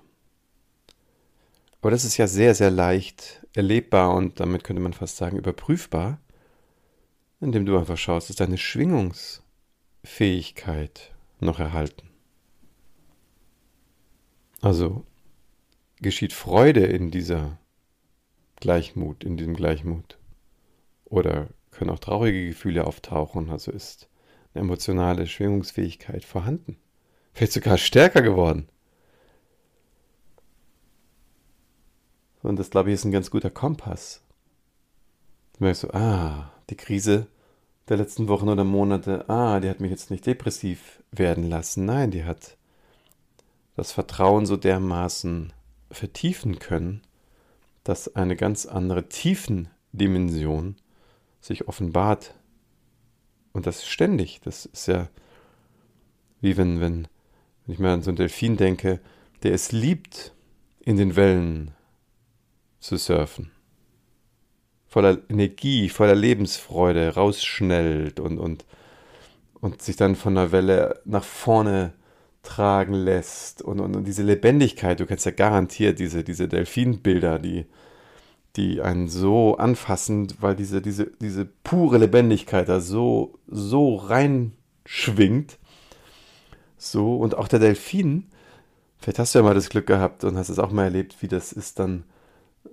Aber 1.83 1.91
das 1.91 2.05
ist 2.05 2.15
ja 2.15 2.27
sehr, 2.27 2.55
sehr 2.55 2.71
leicht 2.71 3.45
erlebbar 3.53 4.15
und 4.15 4.39
damit 4.39 4.63
könnte 4.63 4.81
man 4.81 4.93
fast 4.93 5.17
sagen 5.17 5.37
überprüfbar, 5.37 6.21
indem 7.41 7.65
du 7.65 7.77
einfach 7.77 7.97
schaust, 7.97 8.29
ist 8.29 8.39
deine 8.39 8.57
Schwingungsfähigkeit 8.57 11.13
noch 11.41 11.59
erhalten. 11.59 12.09
Also 14.61 15.05
geschieht 16.01 16.31
Freude 16.31 16.85
in 16.85 17.11
dieser 17.11 17.59
Gleichmut, 18.61 19.25
in 19.25 19.35
diesem 19.35 19.53
Gleichmut. 19.53 20.17
Oder 21.03 21.49
können 21.71 21.89
auch 21.89 21.99
traurige 21.99 22.47
Gefühle 22.47 22.87
auftauchen, 22.87 23.49
also 23.49 23.73
ist 23.73 24.07
eine 24.53 24.63
emotionale 24.63 25.27
Schwingungsfähigkeit 25.27 26.23
vorhanden. 26.23 26.77
Vielleicht 27.33 27.51
sogar 27.51 27.77
stärker 27.77 28.21
geworden. 28.21 28.69
Und 32.43 32.59
das, 32.59 32.69
glaube 32.69 32.89
ich, 32.89 32.95
ist 32.95 33.05
ein 33.05 33.11
ganz 33.11 33.31
guter 33.31 33.49
Kompass. 33.49 34.21
Du 35.57 35.63
merkst 35.63 35.81
so, 35.81 35.91
ah, 35.91 36.51
die 36.69 36.75
Krise 36.75 37.27
der 37.89 37.97
letzten 37.97 38.27
Wochen 38.27 38.49
oder 38.49 38.63
Monate, 38.63 39.29
ah, 39.29 39.59
die 39.59 39.69
hat 39.69 39.79
mich 39.79 39.91
jetzt 39.91 40.11
nicht 40.11 40.25
depressiv 40.25 41.01
werden 41.11 41.49
lassen. 41.49 41.85
Nein, 41.85 42.11
die 42.11 42.25
hat 42.25 42.57
das 43.75 43.91
Vertrauen 43.91 44.45
so 44.45 44.57
dermaßen 44.57 45.53
vertiefen 45.89 46.59
können, 46.59 47.01
dass 47.83 48.15
eine 48.15 48.35
ganz 48.35 48.65
andere 48.65 49.09
Tiefendimension 49.09 50.75
sich 51.41 51.67
offenbart. 51.67 52.35
Und 53.51 53.67
das 53.67 53.85
ständig. 53.85 54.41
Das 54.41 54.65
ist 54.65 54.87
ja 54.87 55.09
wie 56.41 56.57
wenn, 56.57 56.81
wenn, 56.81 57.07
wenn 57.65 57.73
ich 57.73 57.79
mal 57.79 57.93
an 57.93 58.01
so 58.01 58.09
einen 58.09 58.17
Delfin 58.17 58.57
denke, 58.57 58.99
der 59.43 59.53
es 59.53 59.71
liebt, 59.71 60.33
in 60.81 60.97
den 60.97 61.15
Wellen 61.15 61.71
zu 62.83 62.97
surfen. 62.97 63.49
Voller 64.87 65.17
Energie, 65.29 65.89
voller 65.89 66.15
Lebensfreude 66.15 67.15
rausschnellt 67.15 68.19
und, 68.19 68.37
und, 68.37 68.65
und 69.59 69.81
sich 69.81 69.95
dann 69.95 70.15
von 70.15 70.35
der 70.35 70.51
Welle 70.51 71.01
nach 71.05 71.23
vorne 71.23 71.93
tragen 72.43 72.93
lässt. 72.93 73.61
Und, 73.61 73.79
und, 73.79 73.95
und 73.95 74.03
diese 74.03 74.21
Lebendigkeit, 74.21 74.99
du 74.99 75.05
kennst 75.05 75.25
ja 75.25 75.31
garantiert 75.31 75.97
diese, 75.97 76.23
diese 76.23 76.47
Delfinbilder, 76.47 77.39
die, 77.39 77.65
die 78.57 78.81
einen 78.81 79.07
so 79.07 79.57
anfassen, 79.57 80.27
weil 80.39 80.55
diese, 80.55 80.81
diese, 80.81 81.07
diese 81.21 81.45
pure 81.45 81.97
Lebendigkeit 81.97 82.67
da 82.67 82.81
so, 82.81 83.39
so 83.47 83.95
reinschwingt. 83.95 85.57
So, 86.77 87.15
und 87.15 87.35
auch 87.35 87.47
der 87.47 87.59
Delfin, 87.59 88.27
vielleicht 88.99 89.19
hast 89.19 89.33
du 89.33 89.39
ja 89.39 89.43
mal 89.43 89.55
das 89.55 89.69
Glück 89.69 89.87
gehabt 89.87 90.25
und 90.25 90.37
hast 90.37 90.49
es 90.49 90.59
auch 90.59 90.71
mal 90.71 90.83
erlebt, 90.83 91.21
wie 91.21 91.29
das 91.29 91.53
ist 91.53 91.79
dann 91.79 92.03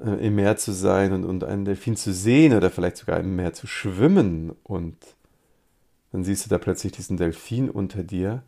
äh, 0.01 0.27
im 0.27 0.35
Meer 0.35 0.57
zu 0.57 0.73
sein 0.73 1.13
und, 1.13 1.25
und 1.25 1.45
einen 1.45 1.65
Delfin 1.65 1.97
zu 1.97 2.13
sehen 2.13 2.55
oder 2.55 2.71
vielleicht 2.71 2.97
sogar 2.97 3.21
im 3.21 3.37
Meer 3.37 3.53
zu 3.53 3.67
schwimmen 3.67 4.53
und 4.63 4.97
dann 6.13 6.25
siehst 6.25 6.45
du 6.45 6.51
da 6.51 6.59
plötzlich 6.59 6.93
diesen 6.93 7.17
Delfin 7.17 7.71
unter 7.71 8.03
dir 8.03 8.43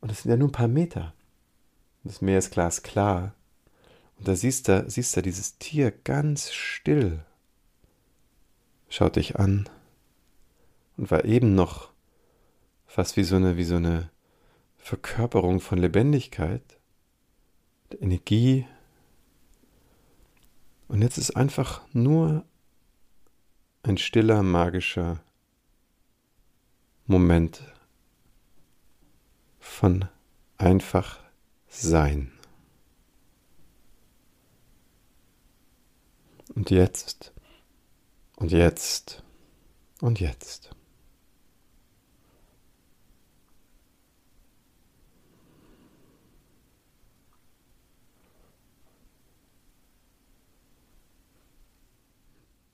und 0.00 0.10
das 0.10 0.22
sind 0.22 0.30
ja 0.30 0.36
nur 0.36 0.48
ein 0.48 0.52
paar 0.52 0.68
Meter. 0.68 1.14
Das 2.04 2.20
Meer 2.20 2.38
ist 2.38 2.50
glasklar. 2.50 3.34
Und 4.18 4.26
da 4.28 4.34
siehst 4.34 4.68
du, 4.68 4.84
siehst 4.88 5.16
du 5.16 5.22
dieses 5.22 5.58
Tier 5.58 5.92
ganz 5.92 6.52
still. 6.52 7.20
Schaut 8.88 9.16
dich 9.16 9.36
an 9.36 9.68
und 10.96 11.10
war 11.10 11.24
eben 11.24 11.54
noch 11.54 11.90
fast 12.86 13.16
wie 13.16 13.24
so 13.24 13.36
eine, 13.36 13.56
wie 13.56 13.64
so 13.64 13.76
eine 13.76 14.10
Verkörperung 14.76 15.60
von 15.60 15.78
Lebendigkeit, 15.78 16.62
Energie. 18.00 18.66
Und 20.92 21.00
jetzt 21.00 21.16
ist 21.16 21.34
einfach 21.36 21.80
nur 21.94 22.44
ein 23.82 23.96
stiller, 23.96 24.42
magischer 24.42 25.24
Moment 27.06 27.62
von 29.58 30.06
einfach 30.58 31.18
Sein. 31.66 32.30
Und 36.54 36.68
jetzt, 36.70 37.32
und 38.36 38.52
jetzt, 38.52 39.22
und 40.02 40.20
jetzt. 40.20 40.76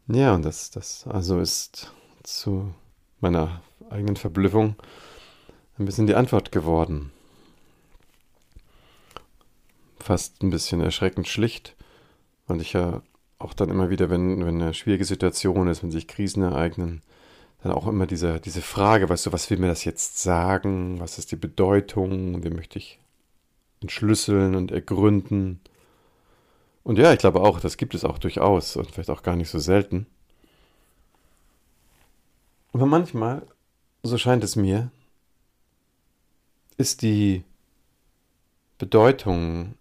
Ja, 0.08 0.34
und 0.34 0.44
das, 0.44 0.70
das 0.70 1.06
also 1.06 1.38
ist 1.38 1.92
zu 2.22 2.74
meiner 3.20 3.60
eigenen 3.90 4.16
Verblüffung 4.16 4.74
ein 5.78 5.84
bisschen 5.84 6.06
die 6.06 6.14
Antwort 6.14 6.50
geworden. 6.50 7.12
Fast 9.98 10.42
ein 10.42 10.50
bisschen 10.50 10.80
erschreckend 10.80 11.28
schlicht, 11.28 11.76
weil 12.46 12.62
ich 12.62 12.72
ja 12.72 13.02
auch 13.38 13.52
dann 13.52 13.68
immer 13.68 13.90
wieder, 13.90 14.08
wenn, 14.08 14.44
wenn 14.44 14.62
eine 14.62 14.72
schwierige 14.72 15.04
Situation 15.04 15.68
ist, 15.68 15.82
wenn 15.82 15.90
sich 15.90 16.08
Krisen 16.08 16.42
ereignen, 16.42 17.02
dann 17.62 17.72
auch 17.72 17.86
immer 17.86 18.06
diese, 18.06 18.40
diese 18.40 18.62
Frage, 18.62 19.08
weißt 19.08 19.26
du, 19.26 19.32
was 19.32 19.50
will 19.50 19.58
mir 19.58 19.68
das 19.68 19.84
jetzt 19.84 20.22
sagen? 20.22 21.00
Was 21.00 21.18
ist 21.18 21.32
die 21.32 21.36
Bedeutung? 21.36 22.42
Wie 22.42 22.50
möchte 22.50 22.78
ich 22.78 22.98
entschlüsseln 23.80 24.54
und 24.54 24.70
ergründen? 24.70 25.60
Und 26.82 26.98
ja, 26.98 27.12
ich 27.12 27.18
glaube 27.18 27.40
auch, 27.40 27.60
das 27.60 27.76
gibt 27.76 27.94
es 27.94 28.04
auch 28.04 28.18
durchaus 28.18 28.76
und 28.76 28.90
vielleicht 28.90 29.10
auch 29.10 29.22
gar 29.22 29.36
nicht 29.36 29.50
so 29.50 29.58
selten. 29.58 30.06
Aber 32.72 32.86
manchmal, 32.86 33.46
so 34.02 34.18
scheint 34.18 34.44
es 34.44 34.56
mir, 34.56 34.90
ist 36.76 37.02
die 37.02 37.44
Bedeutung 38.78 39.74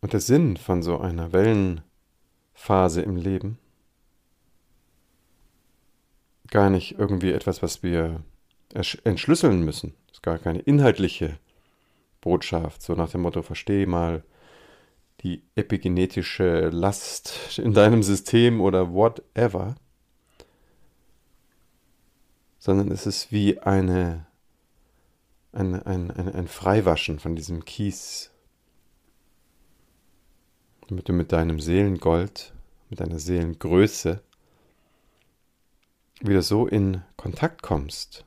und 0.00 0.12
der 0.12 0.20
Sinn 0.20 0.56
von 0.56 0.82
so 0.82 0.98
einer 0.98 1.32
Wellenphase 1.32 3.02
im 3.02 3.16
Leben 3.16 3.58
gar 6.48 6.68
nicht 6.68 6.98
irgendwie 6.98 7.30
etwas, 7.30 7.62
was 7.62 7.82
wir 7.82 8.22
entschlüsseln 9.04 9.64
müssen. 9.64 9.94
Das 10.08 10.18
ist 10.18 10.22
gar 10.22 10.38
keine 10.38 10.60
inhaltliche 10.60 11.38
Botschaft, 12.20 12.82
so 12.82 12.94
nach 12.94 13.10
dem 13.10 13.22
Motto, 13.22 13.42
verstehe 13.42 13.86
mal 13.86 14.24
die 15.22 15.42
epigenetische 15.54 16.70
Last 16.70 17.58
in 17.58 17.74
deinem 17.74 18.02
System 18.02 18.60
oder 18.60 18.92
whatever, 18.92 19.74
sondern 22.58 22.90
es 22.90 23.06
ist 23.06 23.30
wie 23.30 23.58
eine, 23.58 24.26
eine, 25.52 25.84
ein, 25.86 26.10
ein, 26.10 26.32
ein 26.34 26.48
Freiwaschen 26.48 27.18
von 27.18 27.36
diesem 27.36 27.64
Kies, 27.64 28.30
damit 30.88 31.08
du 31.08 31.12
mit 31.12 31.32
deinem 31.32 31.60
Seelengold, 31.60 32.52
mit 32.88 33.00
deiner 33.00 33.18
Seelengröße 33.18 34.22
wieder 36.20 36.42
so 36.42 36.66
in 36.66 37.02
Kontakt 37.16 37.62
kommst, 37.62 38.24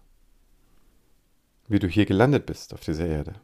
wie 1.67 1.79
du 1.79 1.87
hier 1.87 2.05
gelandet 2.05 2.45
bist 2.45 2.73
auf 2.73 2.81
dieser 2.81 3.07
Erde. 3.07 3.35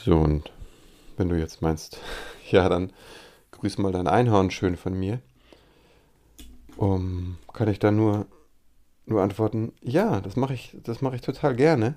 So, 0.00 0.16
und 0.16 0.50
wenn 1.16 1.28
du 1.28 1.38
jetzt 1.38 1.62
meinst, 1.62 1.98
ja, 2.50 2.68
dann 2.68 2.92
grüß 3.52 3.78
mal 3.78 3.92
dein 3.92 4.06
Einhorn 4.06 4.50
schön 4.50 4.76
von 4.76 4.94
mir. 4.98 5.20
Um, 6.76 7.38
kann 7.54 7.68
ich 7.68 7.78
da 7.78 7.90
nur, 7.90 8.26
nur 9.06 9.22
antworten, 9.22 9.72
ja, 9.80 10.20
das 10.20 10.36
mache 10.36 10.52
ich, 10.52 10.76
das 10.82 11.00
mache 11.00 11.16
ich 11.16 11.22
total 11.22 11.56
gerne. 11.56 11.96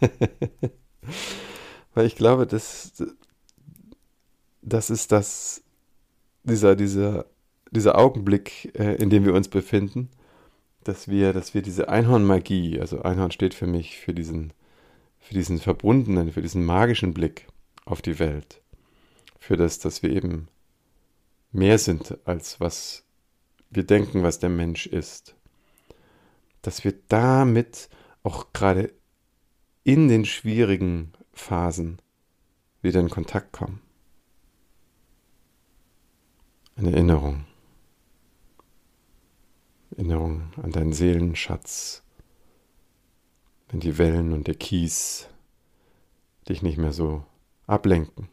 Weil 1.94 2.06
ich 2.06 2.16
glaube, 2.16 2.46
das, 2.46 2.92
das 4.60 4.90
ist 4.90 5.10
das, 5.10 5.62
dieser, 6.42 6.76
dieser, 6.76 7.24
dieser 7.70 7.96
Augenblick, 7.96 8.78
äh, 8.78 8.96
in 8.96 9.08
dem 9.08 9.24
wir 9.24 9.32
uns 9.32 9.48
befinden, 9.48 10.10
dass 10.82 11.08
wir, 11.08 11.32
dass 11.32 11.54
wir 11.54 11.62
diese 11.62 11.88
Einhornmagie, 11.88 12.78
also 12.80 13.02
Einhorn 13.02 13.30
steht 13.30 13.54
für 13.54 13.66
mich 13.66 13.98
für 13.98 14.12
diesen, 14.12 14.52
für 15.24 15.32
diesen 15.32 15.58
verbundenen, 15.58 16.32
für 16.32 16.42
diesen 16.42 16.66
magischen 16.66 17.14
Blick 17.14 17.46
auf 17.86 18.02
die 18.02 18.18
Welt, 18.18 18.60
für 19.38 19.56
das, 19.56 19.78
dass 19.78 20.02
wir 20.02 20.10
eben 20.10 20.48
mehr 21.50 21.78
sind, 21.78 22.18
als 22.26 22.60
was 22.60 23.04
wir 23.70 23.84
denken, 23.84 24.22
was 24.22 24.38
der 24.38 24.50
Mensch 24.50 24.86
ist. 24.86 25.34
Dass 26.60 26.84
wir 26.84 26.94
damit 27.08 27.88
auch 28.22 28.52
gerade 28.52 28.92
in 29.82 30.08
den 30.08 30.26
schwierigen 30.26 31.14
Phasen 31.32 32.02
wieder 32.82 33.00
in 33.00 33.08
Kontakt 33.08 33.50
kommen. 33.52 33.80
Eine 36.76 36.92
Erinnerung. 36.92 37.46
Erinnerung 39.96 40.52
an 40.62 40.70
deinen 40.70 40.92
Seelenschatz, 40.92 42.03
wenn 43.68 43.80
die 43.80 43.98
Wellen 43.98 44.32
und 44.32 44.46
der 44.46 44.54
Kies 44.54 45.28
dich 46.48 46.62
nicht 46.62 46.78
mehr 46.78 46.92
so 46.92 47.24
ablenken. 47.66 48.28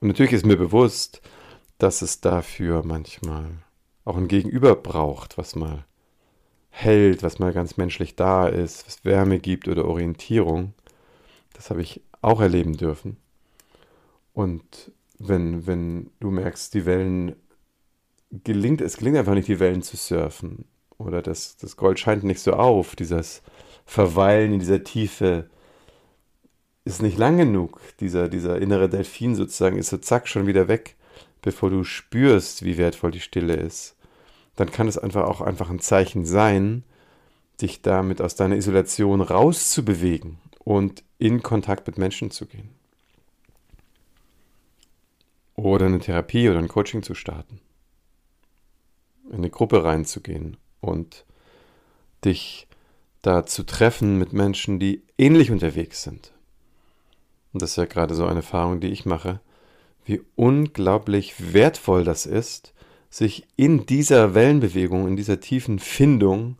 Und 0.00 0.08
natürlich 0.08 0.32
ist 0.32 0.46
mir 0.46 0.56
bewusst, 0.56 1.20
dass 1.78 2.02
es 2.02 2.20
dafür 2.20 2.84
manchmal 2.84 3.50
auch 4.04 4.16
ein 4.16 4.28
Gegenüber 4.28 4.74
braucht, 4.74 5.38
was 5.38 5.54
mal 5.54 5.84
hält, 6.70 7.22
was 7.22 7.38
mal 7.38 7.52
ganz 7.52 7.76
menschlich 7.76 8.16
da 8.16 8.46
ist, 8.48 8.86
was 8.86 9.04
Wärme 9.04 9.38
gibt 9.38 9.68
oder 9.68 9.84
Orientierung. 9.84 10.74
Das 11.52 11.70
habe 11.70 11.82
ich 11.82 12.02
auch 12.22 12.40
erleben 12.40 12.76
dürfen. 12.76 13.16
Und 14.32 14.92
wenn, 15.18 15.66
wenn 15.66 16.10
du 16.20 16.30
merkst, 16.30 16.72
die 16.74 16.86
Wellen 16.86 17.34
gelingt, 18.30 18.80
es 18.80 18.96
gelingt 18.96 19.16
einfach 19.16 19.34
nicht, 19.34 19.48
die 19.48 19.60
Wellen 19.60 19.82
zu 19.82 19.96
surfen. 19.96 20.64
Oder 20.98 21.22
das, 21.22 21.56
das 21.56 21.76
Gold 21.76 22.00
scheint 22.00 22.24
nicht 22.24 22.40
so 22.40 22.52
auf, 22.52 22.96
dieses 22.96 23.42
Verweilen 23.86 24.52
in 24.52 24.58
dieser 24.58 24.84
Tiefe 24.84 25.48
ist 26.84 27.02
nicht 27.02 27.18
lang 27.18 27.36
genug. 27.36 27.80
Dieser, 28.00 28.28
dieser 28.28 28.60
innere 28.60 28.88
Delfin 28.88 29.34
sozusagen 29.34 29.78
ist 29.78 29.90
so 29.90 29.98
zack 29.98 30.26
schon 30.26 30.46
wieder 30.46 30.68
weg, 30.68 30.96
bevor 31.40 31.70
du 31.70 31.84
spürst, 31.84 32.64
wie 32.64 32.78
wertvoll 32.78 33.12
die 33.12 33.20
Stille 33.20 33.54
ist. 33.54 33.96
Dann 34.56 34.72
kann 34.72 34.88
es 34.88 34.98
einfach 34.98 35.24
auch 35.24 35.40
einfach 35.40 35.70
ein 35.70 35.78
Zeichen 35.78 36.24
sein, 36.24 36.82
dich 37.60 37.82
damit 37.82 38.20
aus 38.20 38.34
deiner 38.34 38.56
Isolation 38.56 39.20
rauszubewegen 39.20 40.38
und 40.64 41.04
in 41.18 41.42
Kontakt 41.42 41.86
mit 41.86 41.98
Menschen 41.98 42.30
zu 42.30 42.46
gehen. 42.46 42.70
Oder 45.54 45.86
eine 45.86 45.98
Therapie 46.00 46.48
oder 46.48 46.58
ein 46.58 46.68
Coaching 46.68 47.02
zu 47.02 47.14
starten. 47.14 47.60
In 49.30 49.38
eine 49.38 49.50
Gruppe 49.50 49.84
reinzugehen 49.84 50.56
und 50.80 51.24
dich 52.24 52.66
da 53.22 53.46
zu 53.46 53.64
treffen 53.64 54.18
mit 54.18 54.32
Menschen, 54.32 54.78
die 54.78 55.02
ähnlich 55.16 55.50
unterwegs 55.50 56.02
sind 56.02 56.32
und 57.52 57.62
das 57.62 57.70
ist 57.70 57.76
ja 57.76 57.86
gerade 57.86 58.14
so 58.14 58.26
eine 58.26 58.40
Erfahrung, 58.40 58.80
die 58.80 58.88
ich 58.88 59.06
mache, 59.06 59.40
wie 60.04 60.22
unglaublich 60.36 61.52
wertvoll 61.52 62.04
das 62.04 62.26
ist, 62.26 62.72
sich 63.10 63.46
in 63.56 63.86
dieser 63.86 64.34
Wellenbewegung, 64.34 65.08
in 65.08 65.16
dieser 65.16 65.40
tiefen 65.40 65.78
Findung 65.78 66.56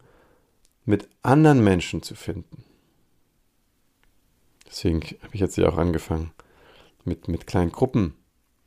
mit 0.84 1.08
anderen 1.22 1.62
Menschen 1.62 2.02
zu 2.02 2.14
finden. 2.14 2.64
Deswegen 4.66 5.00
habe 5.22 5.34
ich 5.34 5.40
jetzt 5.40 5.56
ja 5.56 5.68
auch 5.68 5.78
angefangen, 5.78 6.32
mit, 7.04 7.28
mit 7.28 7.46
kleinen 7.46 7.72
Gruppen 7.72 8.14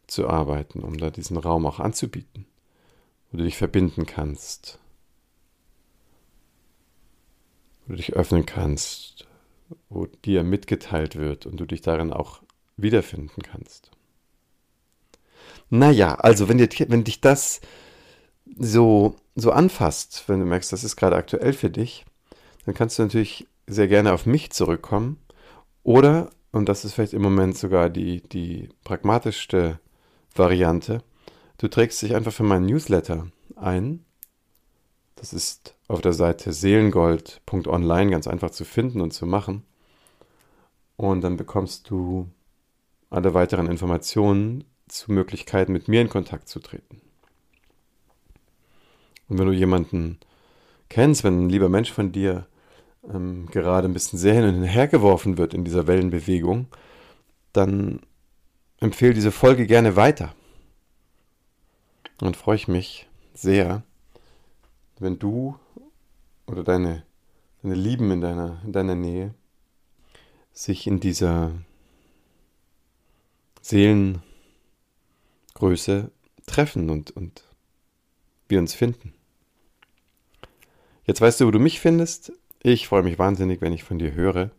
zu 0.07 0.27
arbeiten, 0.27 0.81
um 0.81 0.97
da 0.97 1.09
diesen 1.09 1.37
Raum 1.37 1.65
auch 1.65 1.79
anzubieten, 1.79 2.45
wo 3.31 3.37
du 3.37 3.43
dich 3.43 3.57
verbinden 3.57 4.05
kannst. 4.05 4.79
Wo 7.86 7.94
du 7.94 7.98
dich 7.98 8.13
öffnen 8.13 8.46
kannst, 8.46 9.28
wo 9.89 10.06
dir 10.06 10.44
mitgeteilt 10.44 11.15
wird 11.15 11.46
und 11.46 11.58
du 11.58 11.65
dich 11.65 11.82
darin 11.82 12.13
auch 12.13 12.41
wiederfinden 12.78 13.41
kannst. 13.44 13.91
Naja, 15.70 16.15
also 16.15 16.50
wenn, 16.50 16.58
dir, 16.58 16.70
wenn 16.89 17.04
dich 17.04 17.22
das 17.22 17.62
so, 18.58 19.15
so 19.36 19.52
anfasst, 19.52 20.26
wenn 20.28 20.39
du 20.39 20.46
merkst, 20.46 20.74
das 20.74 20.84
ist 20.84 20.96
gerade 20.96 21.15
aktuell 21.15 21.54
für 21.54 21.70
dich, 21.70 22.06
dann 22.65 22.76
kannst 22.76 23.00
du 23.00 23.04
natürlich 23.04 23.48
sehr 23.67 23.88
gerne 23.88 24.13
auf 24.13 24.26
mich 24.26 24.52
zurückkommen. 24.52 25.17
Oder, 25.84 26.30
und 26.52 26.67
das 26.67 26.86
ist 26.86 26.94
vielleicht 26.94 27.13
im 27.13 27.22
Moment 27.22 27.58
sogar 27.58 27.89
die, 27.89 28.22
die 28.22 28.70
pragmatischste 28.84 29.80
Variante, 30.36 31.04
du 31.58 31.67
trägst 31.67 32.02
dich 32.02 32.15
einfach 32.15 32.34
für 32.34 32.44
meinen 32.44 32.65
Newsletter 32.65 33.28
ein. 33.56 34.06
Das 35.15 35.34
ist 35.34 35.76
auf 35.91 36.01
der 36.01 36.13
Seite 36.13 36.54
seelengold.online 36.54 38.12
ganz 38.12 38.25
einfach 38.25 38.51
zu 38.51 38.63
finden 38.63 39.01
und 39.01 39.12
zu 39.12 39.25
machen. 39.25 39.63
Und 40.95 41.21
dann 41.21 41.36
bekommst 41.36 41.89
du 41.89 42.30
alle 43.10 43.34
weiteren 43.34 43.67
Informationen 43.67 44.63
zu 44.88 45.12
Möglichkeiten, 45.12 45.73
mit 45.73 45.89
mir 45.89 46.01
in 46.01 46.10
Kontakt 46.10 46.47
zu 46.47 46.60
treten. 46.60 47.01
Und 49.27 49.38
wenn 49.38 49.47
du 49.47 49.54
jemanden 49.54 50.19
kennst, 50.89 51.23
wenn 51.25 51.45
ein 51.45 51.49
lieber 51.49 51.67
Mensch 51.67 51.91
von 51.91 52.13
dir 52.13 52.47
ähm, 53.10 53.47
gerade 53.51 53.88
ein 53.88 53.93
bisschen 53.93 54.19
sehr 54.19 54.36
hin 54.36 54.43
und 54.43 54.63
her 54.63 54.88
geworfen 54.88 55.38
wird 55.38 55.54
in 55.54 55.65
dieser 55.65 55.88
Wellenbewegung, 55.88 56.67
dann 57.51 57.99
empfehle 58.80 59.13
diese 59.13 59.32
Folge 59.32 59.67
gerne 59.67 59.97
weiter. 59.97 60.34
Und 62.21 62.38
freue 62.38 62.56
ich 62.56 62.67
mich 62.69 63.10
sehr, 63.34 63.84
wenn 64.99 65.19
du 65.19 65.58
oder 66.51 66.63
deine, 66.63 67.03
deine 67.63 67.75
Lieben 67.75 68.11
in 68.11 68.21
deiner, 68.21 68.61
in 68.63 68.71
deiner 68.71 68.95
Nähe 68.95 69.33
sich 70.53 70.85
in 70.85 70.99
dieser 70.99 71.51
Seelengröße 73.61 74.21
treffen 76.45 76.89
und, 76.89 77.11
und 77.11 77.43
wir 78.47 78.59
uns 78.59 78.73
finden. 78.73 79.13
Jetzt 81.05 81.21
weißt 81.21 81.39
du, 81.41 81.47
wo 81.47 81.51
du 81.51 81.59
mich 81.59 81.79
findest. 81.79 82.33
Ich 82.61 82.87
freue 82.87 83.03
mich 83.03 83.17
wahnsinnig, 83.17 83.61
wenn 83.61 83.73
ich 83.73 83.83
von 83.83 83.97
dir 83.97 84.13
höre 84.13 84.51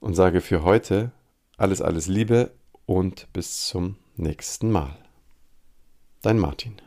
und 0.00 0.14
sage 0.14 0.40
für 0.40 0.62
heute 0.62 1.10
alles, 1.56 1.82
alles 1.82 2.06
Liebe 2.06 2.52
und 2.86 3.32
bis 3.32 3.66
zum 3.66 3.96
nächsten 4.16 4.70
Mal. 4.70 4.96
Dein 6.22 6.38
Martin. 6.38 6.80